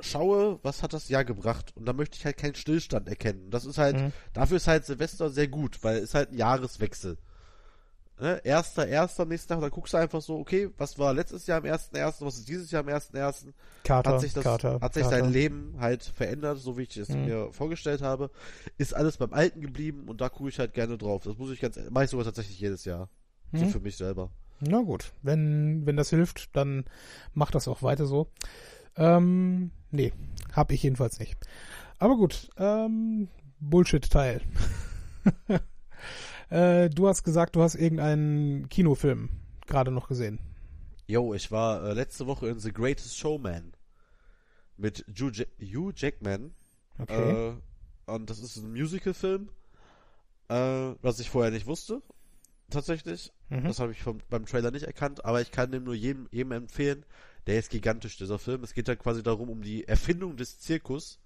[0.00, 1.72] schaue, was hat das Jahr gebracht.
[1.76, 3.44] Und da möchte ich halt keinen Stillstand erkennen.
[3.46, 4.12] Und Das ist halt, Mhm.
[4.32, 7.18] dafür ist halt Silvester sehr gut, weil es ist halt ein Jahreswechsel.
[8.20, 8.40] Ne?
[8.44, 11.58] Erster, erster, am nächsten Tag, da guckst du einfach so, okay, was war letztes Jahr
[11.58, 13.54] am ersten, ersten, was ist dieses Jahr am ersten, ersten?
[13.84, 15.16] Kater, Hat sich das, Kater, hat sich Kater.
[15.22, 17.24] sein Leben halt verändert, so wie ich es Mhm.
[17.26, 18.30] mir vorgestellt habe.
[18.76, 21.22] Ist alles beim Alten geblieben und da gucke ich halt gerne drauf.
[21.24, 23.08] Das muss ich ganz, mache ich sogar tatsächlich jedes Jahr.
[23.52, 23.68] So Mhm.
[23.68, 24.30] für mich selber.
[24.60, 26.84] Na gut, wenn, wenn das hilft, dann
[27.34, 28.28] mach das auch weiter so.
[28.96, 30.12] Ähm, nee,
[30.52, 31.36] hab ich jedenfalls nicht.
[32.00, 33.28] Aber gut, ähm,
[33.60, 34.40] Bullshit-Teil.
[36.50, 39.30] äh, du hast gesagt, du hast irgendeinen Kinofilm
[39.66, 40.40] gerade noch gesehen.
[41.06, 43.72] Yo, ich war äh, letzte Woche in The Greatest Showman
[44.76, 46.54] mit Hugh, ja Hugh Jackman.
[46.98, 47.50] Okay.
[47.50, 47.54] Äh,
[48.06, 49.50] und das ist ein Musical-Film,
[50.48, 50.54] äh,
[51.02, 52.02] was ich vorher nicht wusste.
[52.70, 53.32] Tatsächlich.
[53.48, 53.64] mhm.
[53.64, 56.52] Das habe ich vom, beim Trailer nicht erkannt, aber ich kann dem nur jedem, jedem
[56.52, 57.04] empfehlen.
[57.46, 58.62] Der ist gigantisch, dieser Film.
[58.62, 61.18] Es geht da quasi darum, um die Erfindung des Zirkus.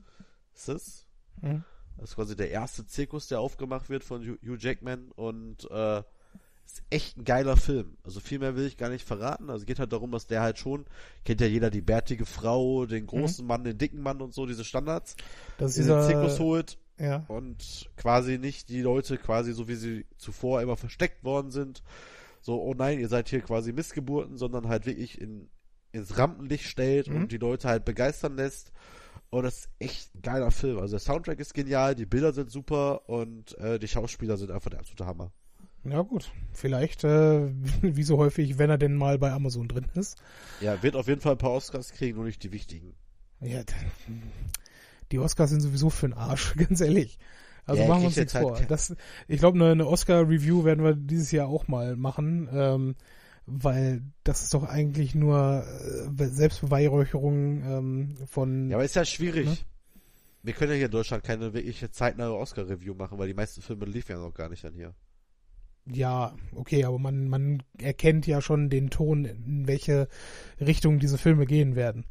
[0.54, 1.06] Ist es?
[1.40, 1.64] Mhm.
[1.98, 6.02] Das ist quasi der erste Zirkus, der aufgemacht wird von Hugh Jackman und äh,
[6.66, 7.96] ist echt ein geiler Film.
[8.04, 9.50] Also viel mehr will ich gar nicht verraten.
[9.50, 10.86] Also geht halt darum, dass der halt schon,
[11.24, 13.48] kennt ja jeder die bärtige Frau, den großen mhm.
[13.48, 15.16] Mann, den dicken Mann und so, diese Standards.
[15.58, 17.24] Das ist dieser, Zirkus holt ja.
[17.28, 21.82] und quasi nicht die Leute quasi so wie sie zuvor immer versteckt worden sind.
[22.40, 25.48] So, oh nein, ihr seid hier quasi Missgeburten, sondern halt wirklich in,
[25.92, 27.16] ins Rampenlicht stellt mhm.
[27.16, 28.72] und die Leute halt begeistern lässt.
[29.32, 30.78] Und das ist echt ein geiler Film.
[30.78, 34.68] Also der Soundtrack ist genial, die Bilder sind super und äh, die Schauspieler sind einfach
[34.68, 35.32] der absolute Hammer.
[35.84, 37.48] Ja gut, vielleicht äh,
[37.80, 40.18] wie so häufig, wenn er denn mal bei Amazon drin ist.
[40.60, 42.94] Ja, wird auf jeden Fall ein paar Oscars kriegen, nur nicht die wichtigen.
[43.40, 43.62] Ja,
[45.12, 47.18] die Oscars sind sowieso für den Arsch, ganz ehrlich.
[47.64, 48.60] Also ja, machen wir uns nichts halt vor.
[48.68, 48.94] Das,
[49.28, 52.50] ich glaube, eine, eine Oscar-Review werden wir dieses Jahr auch mal machen.
[52.52, 52.96] Ähm,
[53.60, 55.64] weil das ist doch eigentlich nur
[56.18, 58.70] äh, Selbstbeweihräucherung ähm, von.
[58.70, 59.46] Ja, aber ist ja schwierig.
[59.46, 59.56] Ne?
[60.42, 63.84] Wir können ja hier in Deutschland keine wirkliche zeitnahe Oscar-Review machen, weil die meisten Filme
[63.84, 64.94] liefen ja noch gar nicht an hier.
[65.86, 70.08] Ja, okay, aber man, man erkennt ja schon den Ton, in welche
[70.60, 72.06] Richtung diese Filme gehen werden,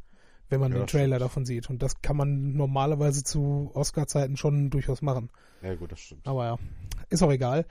[0.48, 1.22] wenn man ja, den Trailer stimmt.
[1.22, 1.70] davon sieht.
[1.70, 5.30] Und das kann man normalerweise zu Oscar-Zeiten schon durchaus machen.
[5.62, 6.26] Ja, gut, das stimmt.
[6.26, 6.58] Aber ja,
[7.08, 7.66] ist auch egal.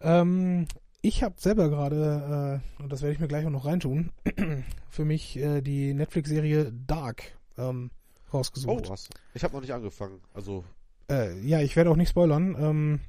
[0.00, 0.66] Ähm,
[1.04, 4.10] ich habe selber gerade, äh, und das werde ich mir gleich auch noch reintun,
[4.88, 7.24] für mich äh, die Netflix-Serie Dark
[7.58, 7.90] ähm,
[8.32, 8.86] rausgesucht.
[8.86, 9.10] Oh, was?
[9.34, 10.20] Ich habe noch nicht angefangen.
[10.32, 10.64] Also.
[11.10, 12.56] Äh, ja, ich werde auch nicht spoilern.
[12.58, 13.00] Ähm,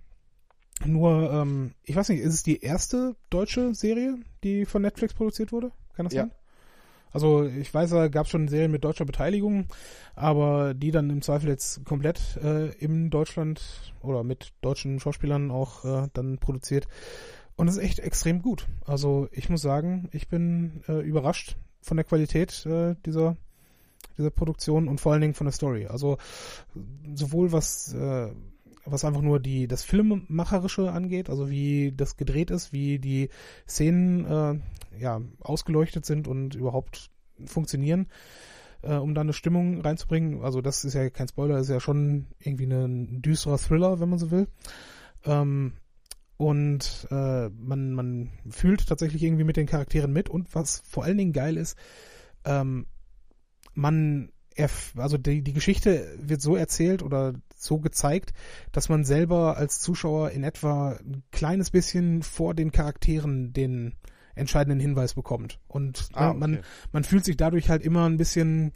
[0.84, 5.54] nur, ähm, ich weiß nicht, ist es die erste deutsche Serie, die von Netflix produziert
[5.54, 5.72] wurde?
[5.94, 6.24] Kann das ja.
[6.24, 6.32] sein?
[7.14, 9.68] Also ich weiß, da gab es schon Serien mit deutscher Beteiligung,
[10.16, 15.86] aber die dann im Zweifel jetzt komplett äh, in Deutschland oder mit deutschen Schauspielern auch
[15.86, 16.88] äh, dann produziert.
[17.56, 18.68] Und es ist echt extrem gut.
[18.86, 23.38] Also ich muss sagen, ich bin äh, überrascht von der Qualität äh, dieser,
[24.18, 25.88] dieser Produktion und vor allen Dingen von der Story.
[25.88, 26.18] Also
[27.14, 28.32] sowohl was, äh,
[28.86, 33.30] was einfach nur die, das Filmemacherische angeht, also wie das gedreht ist, wie die
[33.68, 37.10] Szenen äh, ja, ausgeleuchtet sind und überhaupt
[37.46, 38.08] funktionieren,
[38.82, 40.44] äh, um da eine Stimmung reinzubringen.
[40.44, 44.20] Also das ist ja kein Spoiler, ist ja schon irgendwie ein düsterer Thriller, wenn man
[44.20, 44.48] so will.
[45.24, 45.74] Ähm,
[46.38, 50.30] und äh, man, man fühlt tatsächlich irgendwie mit den Charakteren mit.
[50.30, 51.78] Und was vor allen Dingen geil ist,
[52.44, 52.88] ähm,
[53.74, 54.32] man,
[54.98, 58.34] also die, die Geschichte wird so erzählt oder so gezeigt,
[58.72, 63.96] dass man selber als Zuschauer in etwa ein kleines bisschen vor den Charakteren den
[64.36, 65.60] entscheidenden Hinweis bekommt.
[65.68, 66.38] Und ah, okay.
[66.38, 66.60] man,
[66.92, 68.74] man fühlt sich dadurch halt immer ein bisschen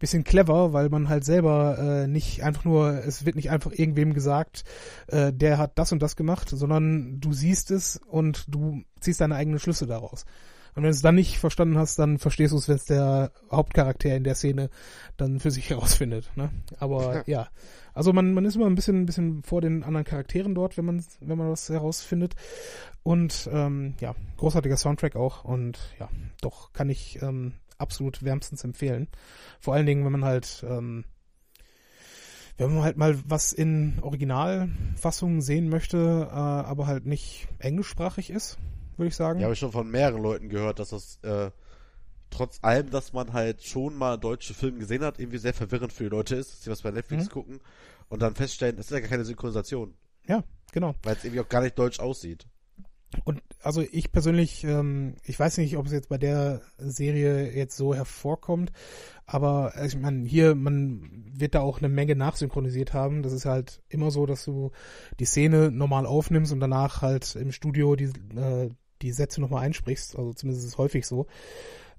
[0.00, 4.14] bisschen clever, weil man halt selber äh, nicht einfach nur, es wird nicht einfach irgendwem
[4.14, 4.64] gesagt,
[5.06, 9.36] äh, der hat das und das gemacht, sondern du siehst es und du ziehst deine
[9.36, 10.24] eigenen Schlüsse daraus.
[10.70, 13.32] Und wenn du es dann nicht verstanden hast, dann verstehst du es, wenn es der
[13.50, 14.70] Hauptcharakter in der Szene
[15.16, 16.30] dann für sich herausfindet.
[16.36, 16.50] Ne?
[16.78, 17.48] Aber ja.
[17.92, 20.84] Also man, man ist immer ein bisschen, ein bisschen vor den anderen Charakteren dort, wenn
[20.84, 22.36] man, wenn man was herausfindet.
[23.02, 25.44] Und ähm, ja, großartiger Soundtrack auch.
[25.44, 26.08] Und ja,
[26.40, 29.08] doch kann ich ähm, absolut wärmstens empfehlen.
[29.58, 31.04] Vor allen Dingen, wenn man halt, ähm,
[32.56, 38.58] wenn man halt mal was in Originalfassungen sehen möchte, äh, aber halt nicht englischsprachig ist,
[38.96, 39.40] würde ich sagen.
[39.40, 41.50] Ja, habe ich schon von mehreren Leuten gehört, dass das äh,
[42.30, 46.04] trotz allem, dass man halt schon mal deutsche Filme gesehen hat, irgendwie sehr verwirrend für
[46.04, 47.30] die Leute ist, dass sie was bei Netflix mhm.
[47.30, 47.60] gucken
[48.08, 49.94] und dann feststellen, das ist ja gar keine Synchronisation.
[50.26, 50.94] Ja, genau.
[51.02, 52.46] Weil es irgendwie auch gar nicht deutsch aussieht.
[53.24, 57.76] Und also ich persönlich, ähm, ich weiß nicht, ob es jetzt bei der Serie jetzt
[57.76, 58.70] so hervorkommt,
[59.26, 63.22] aber ich meine, hier, man wird da auch eine Menge nachsynchronisiert haben.
[63.22, 64.70] Das ist halt immer so, dass du
[65.18, 68.70] die Szene normal aufnimmst und danach halt im Studio die, äh,
[69.02, 70.16] die Sätze nochmal einsprichst.
[70.16, 71.26] Also zumindest ist es häufig so.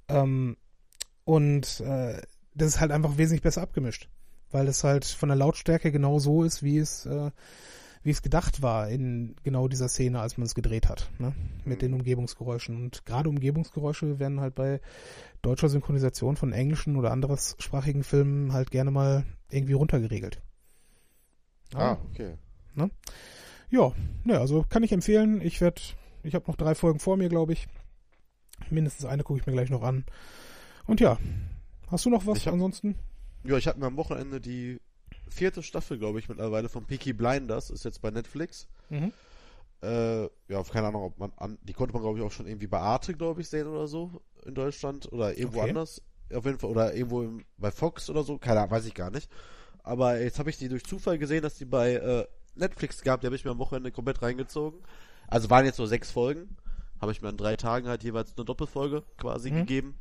[0.07, 0.57] Ähm,
[1.23, 2.21] und äh,
[2.53, 4.09] das ist halt einfach wesentlich besser abgemischt,
[4.51, 7.31] weil es halt von der Lautstärke genau so ist, wie es äh,
[8.03, 11.33] wie es gedacht war in genau dieser Szene, als man es gedreht hat, ne?
[11.65, 11.85] mit mhm.
[11.85, 12.75] den Umgebungsgeräuschen.
[12.75, 14.81] Und gerade Umgebungsgeräusche werden halt bei
[15.41, 20.41] deutscher Synchronisation von englischen oder anderssprachigen Filmen halt gerne mal irgendwie runtergeregelt.
[21.73, 22.35] Ah, okay.
[22.73, 22.89] Ne?
[23.69, 23.93] Ja,
[24.23, 25.41] ne, also kann ich empfehlen.
[25.41, 25.81] Ich werde,
[26.23, 27.67] ich habe noch drei Folgen vor mir, glaube ich.
[28.69, 30.05] Mindestens eine gucke ich mir gleich noch an.
[30.85, 31.17] Und ja,
[31.87, 32.95] hast du noch was hab, ansonsten?
[33.43, 34.79] Ja, ich habe mir am Wochenende die
[35.31, 38.67] vierte Staffel, glaube ich, mittlerweile von Peaky Blinders, ist jetzt bei Netflix.
[38.89, 39.11] Mhm.
[39.81, 42.67] Äh, ja, keine Ahnung, ob man an, die konnte man, glaube ich, auch schon irgendwie
[42.67, 45.69] bei Arte, glaube ich, sehen oder so in Deutschland oder irgendwo okay.
[45.69, 46.01] anders.
[46.33, 49.09] Auf jeden Fall, oder irgendwo im, bei Fox oder so, keine Ahnung, weiß ich gar
[49.09, 49.29] nicht.
[49.83, 53.27] Aber jetzt habe ich die durch Zufall gesehen, dass die bei äh, Netflix gab, die
[53.27, 54.79] habe ich mir am Wochenende komplett reingezogen.
[55.27, 56.57] Also waren jetzt nur sechs Folgen.
[56.99, 59.55] Habe ich mir an drei Tagen halt jeweils eine Doppelfolge quasi mhm.
[59.55, 59.99] gegeben.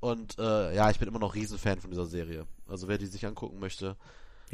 [0.00, 2.46] Und äh, ja, ich bin immer noch Riesenfan von dieser Serie.
[2.68, 3.96] Also wer die sich angucken möchte,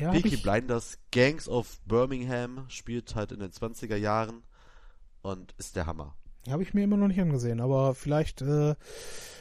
[0.00, 4.42] ja, Peaky Blinders, Gangs of Birmingham spielt halt in den 20er Jahren
[5.22, 6.14] und ist der Hammer.
[6.48, 8.74] Habe ich mir immer noch nicht angesehen, aber vielleicht, äh,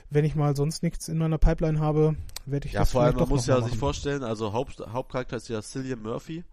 [0.10, 3.16] wenn ich mal sonst nichts in meiner Pipeline habe, werde ich Ja, das vor allem,
[3.16, 6.43] man muss ja sich vorstellen, also Haupt, Hauptcharakter ist ja Cillian Murphy.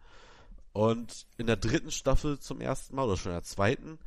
[0.72, 3.98] Und in der dritten Staffel zum ersten Mal, oder schon in der zweiten,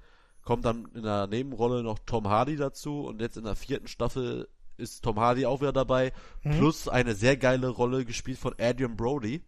[0.44, 3.02] kommt dann in der Nebenrolle noch Tom Hardy dazu.
[3.02, 4.48] Und jetzt in der vierten Staffel
[4.78, 6.14] ist Tom Hardy auch wieder dabei.
[6.44, 6.52] Mhm.
[6.52, 9.42] Plus eine sehr geile Rolle gespielt von Adrian Brody,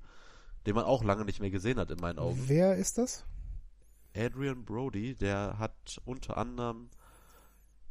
[0.65, 2.41] den man auch lange nicht mehr gesehen hat in meinen Augen.
[2.47, 3.25] Wer ist das?
[4.15, 6.89] Adrian Brody, der hat unter anderem.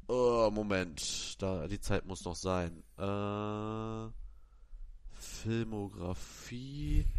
[0.08, 2.82] Oh, Moment, da die Zeit muss noch sein.
[2.98, 4.10] Äh,
[5.60, 7.06] Filmografie.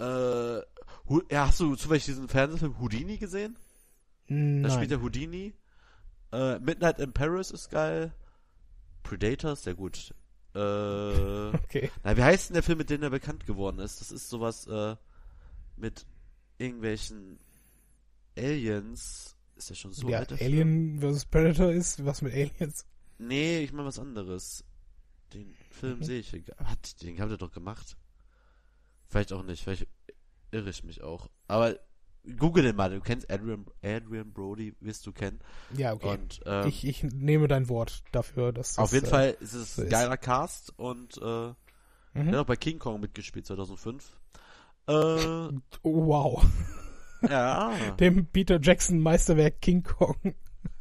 [0.00, 0.60] Äh,
[1.08, 3.54] Hu- ja, hast du zufällig diesen Fernsehfilm Houdini gesehen?
[4.26, 4.88] Da spielt Nein.
[4.88, 5.54] der Houdini.
[6.32, 8.12] Äh, Midnight in Paris ist geil.
[9.04, 10.12] Predator ist sehr gut.
[10.54, 10.58] Äh,
[11.64, 11.90] Okay.
[12.02, 14.00] na, wie heißt denn der Film, mit dem er bekannt geworden ist?
[14.00, 14.96] Das ist sowas äh,
[15.76, 16.06] mit
[16.58, 17.38] irgendwelchen
[18.36, 19.36] Aliens.
[19.56, 20.32] Ist der schon so ja, alt?
[20.40, 21.26] Alien vs.
[21.26, 22.86] Predator ist was mit Aliens.
[23.18, 24.64] Nee, ich meine was anderes.
[25.32, 26.04] Den Film Mhm.
[26.04, 27.96] sehe ich Hat, den habt ihr doch gemacht.
[29.06, 29.86] Vielleicht auch nicht, vielleicht
[30.50, 31.28] irre ich mich auch.
[31.46, 31.78] Aber
[32.38, 35.40] google den mal, du kennst Adrian, Adrian Brody, wirst du kennen.
[35.76, 36.08] Ja, okay.
[36.08, 39.52] Und ähm, ich, ich nehme dein Wort dafür, dass auf das, jeden äh, Fall ist
[39.54, 39.90] es so ein ist.
[39.92, 41.52] geiler Cast und äh,
[42.16, 42.28] Mhm.
[42.28, 44.16] hat auch bei King Kong mitgespielt 2005.
[44.86, 45.50] Äh, Oh,
[45.82, 46.46] wow.
[47.28, 50.16] ja, Dem Peter Jackson Meisterwerk King Kong.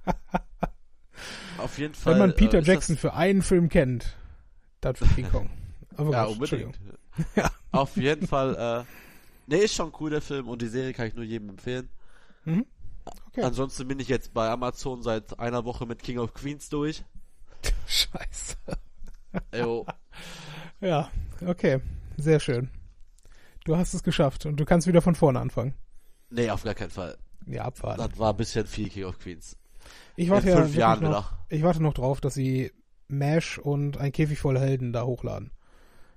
[1.57, 2.13] auf jeden Fall.
[2.13, 4.15] Wenn man Peter äh, ist Jackson für einen Film kennt,
[4.81, 5.49] dann für King Kong.
[5.95, 6.79] Aber ja, unbedingt.
[7.35, 7.51] Ja.
[7.71, 8.85] Auf jeden Fall,
[9.47, 11.89] nee, ist schon cool, der Film und die Serie kann ich nur jedem empfehlen.
[12.45, 12.65] Mhm.
[13.27, 13.41] Okay.
[13.43, 17.03] Ansonsten bin ich jetzt bei Amazon seit einer Woche mit King of Queens durch.
[17.87, 18.55] Scheiße.
[19.55, 19.85] Jo,
[20.81, 21.09] Ja,
[21.45, 21.79] okay.
[22.17, 22.69] Sehr schön.
[23.65, 25.73] Du hast es geschafft und du kannst wieder von vorne anfangen.
[26.29, 27.17] nee, auf gar keinen Fall.
[27.45, 27.97] Ja, abwarten.
[28.07, 29.57] Das war ein bisschen viel King of Queens.
[30.15, 31.45] Ich In warte ja fünf wirklich Jahren noch, wieder.
[31.49, 32.71] ich warte noch drauf, dass sie
[33.07, 35.51] Mash und ein Käfig voller Helden da hochladen.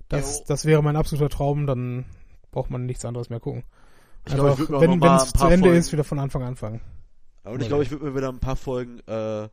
[0.09, 0.45] Das, Jo.
[0.49, 2.05] das wäre mein absoluter Traum, dann
[2.57, 3.65] braucht man nichts anderes mehr gucken.
[4.27, 5.79] Ich glaube, ich würde mir auch wenn noch mal es ein zu paar Ende Folgen,
[5.79, 6.81] ist, wieder von Anfang anfangen.
[7.45, 9.49] und ich glaube, ich würde mir wieder ein paar Folgen, äh,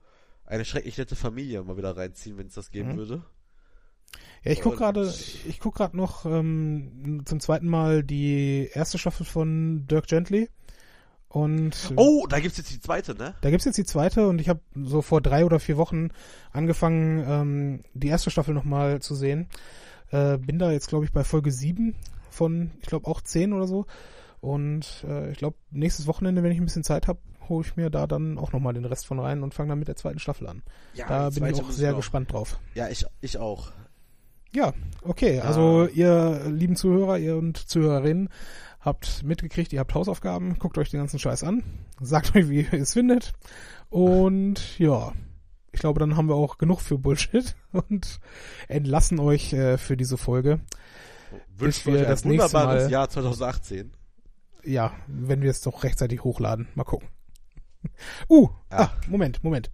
[0.46, 2.98] eine schrecklich nette Familie mal wieder reinziehen, wenn es das geben Mhm.
[2.98, 3.22] würde.
[4.46, 5.14] Ja, ich guck Und- gerade,
[5.48, 10.50] ich guck gerade noch ähm, zum zweiten Mal die erste Staffel von Dirk Gently
[11.28, 13.36] und Oh, da gibt's jetzt die zweite, ne?
[13.42, 16.10] Da gibt's jetzt die zweite und ich habe so vor drei oder vier Wochen
[16.54, 19.50] angefangen, ähm, die erste Staffel nochmal zu sehen.
[20.12, 21.96] Äh, bin da jetzt, glaube ich, bei Folge sieben
[22.34, 23.86] von, ich glaube, auch zehn oder so.
[24.42, 27.90] Und äh, ich glaube, nächstes Wochenende, wenn ich ein bisschen Zeit habe, hole ich mir
[27.90, 30.48] da dann auch nochmal den Rest von rein und fange dann mit der zweiten Staffel
[30.48, 30.64] an.
[30.94, 32.60] Ja, da bin ich auch sehr noch- gespannt drauf.
[32.74, 33.72] Ja, ich, ich auch.
[34.52, 35.38] Ja, okay.
[35.38, 35.44] Ja.
[35.44, 38.30] Also ihr lieben Zuhörer, ihr und Zuhörerinnen
[38.82, 41.64] habt mitgekriegt, ihr habt Hausaufgaben, guckt euch den ganzen Scheiß an,
[42.02, 43.32] sagt euch, wie ihr es findet.
[43.90, 45.14] Und ja,
[45.72, 48.20] ich glaube, dann haben wir auch genug für Bullshit und
[48.68, 50.60] entlassen euch äh, für diese Folge.
[51.58, 53.94] Wünscht wir euch ein das nächste wunderbares Mal- Jahr 2018.
[54.64, 56.68] Ja, wenn wir es doch rechtzeitig hochladen.
[56.76, 57.08] Mal gucken.
[58.30, 58.80] Uh, Ja.
[58.80, 59.70] ah, Moment, Moment.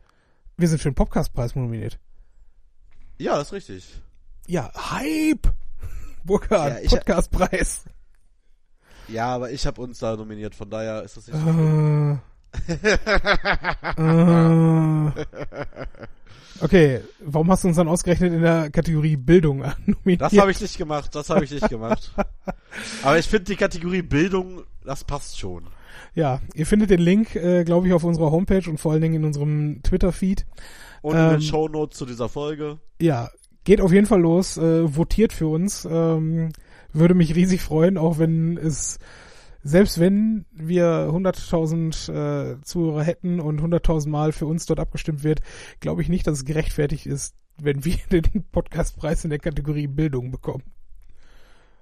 [0.57, 1.99] Wir sind für den Podcastpreis nominiert.
[3.20, 4.01] Ja, das ist richtig.
[4.47, 5.53] Ja, Hype!
[6.24, 7.86] Burkhard, Ja, Podcastpreis.
[9.07, 11.49] Ja, aber ich habe uns da nominiert, von daher ist das nicht so.
[11.49, 12.18] Äh,
[12.74, 12.97] äh,
[16.62, 20.22] okay, warum hast du uns dann ausgerechnet in der Kategorie Bildung nominiert?
[20.22, 22.14] Das habe ich nicht gemacht, das habe ich nicht gemacht.
[23.04, 25.68] Aber ich finde die Kategorie Bildung, das passt schon.
[26.16, 29.16] Ja, ihr findet den Link, äh, glaube ich, auf unserer Homepage und vor allen Dingen
[29.16, 30.45] in unserem Twitter-Feed.
[31.02, 32.80] Und in Ähm, den Shownotes zu dieser Folge.
[33.00, 33.30] Ja,
[33.64, 35.86] geht auf jeden Fall los, äh, votiert für uns.
[35.89, 36.50] Ähm,
[36.91, 39.00] würde mich riesig freuen, auch wenn es,
[39.64, 45.41] selbst wenn wir 100.000 äh, Zuhörer hätten und 100.000 Mal für uns dort abgestimmt wird,
[45.80, 50.32] glaube ich nicht, dass es gerechtfertigt ist, wenn wir den Podcastpreis in der Kategorie Bildung
[50.32, 50.64] bekommen.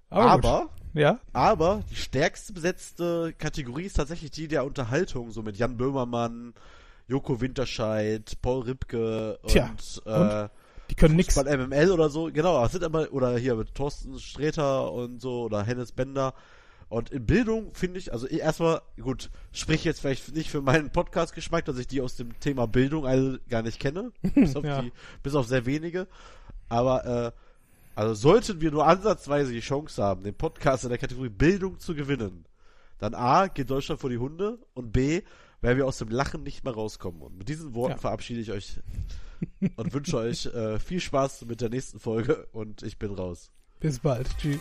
[0.10, 0.20] gut.
[0.20, 5.78] Aber, ja, aber die stärkste besetzte Kategorie ist tatsächlich die der Unterhaltung, so mit Jan
[5.78, 6.54] Böhmermann,
[7.08, 9.70] Joko Winterscheid, Paul Ripke und, Tja,
[10.46, 10.50] äh,
[10.90, 11.36] die können nix.
[11.36, 15.64] MML oder so, genau, das sind aber, oder hier mit Thorsten Sträter und so, oder
[15.64, 16.34] Hennes Bender.
[16.90, 20.90] Und in Bildung finde ich, also ich erstmal, gut, sprich jetzt vielleicht nicht für meinen
[20.90, 24.82] Podcast-Geschmack, dass ich die aus dem Thema Bildung alle gar nicht kenne, bis auf, Ja.
[24.82, 26.08] die, bis auf sehr wenige.
[26.70, 27.32] Aber, äh,
[27.96, 31.94] also sollten wir nur ansatzweise die Chance haben, den Podcast in der Kategorie Bildung zu
[31.94, 32.46] gewinnen,
[33.00, 35.24] dann A, geht Deutschland vor die Hunde und B,
[35.62, 37.22] werden wir aus dem Lachen nicht mehr rauskommen.
[37.22, 37.98] Und mit diesen Worten Ja.
[37.98, 38.80] verabschiede ich euch
[39.76, 43.52] und wünsche euch äh, viel Spaß mit der nächsten Folge und ich bin raus.
[43.80, 44.30] Bis bald.
[44.38, 44.60] Tschüss.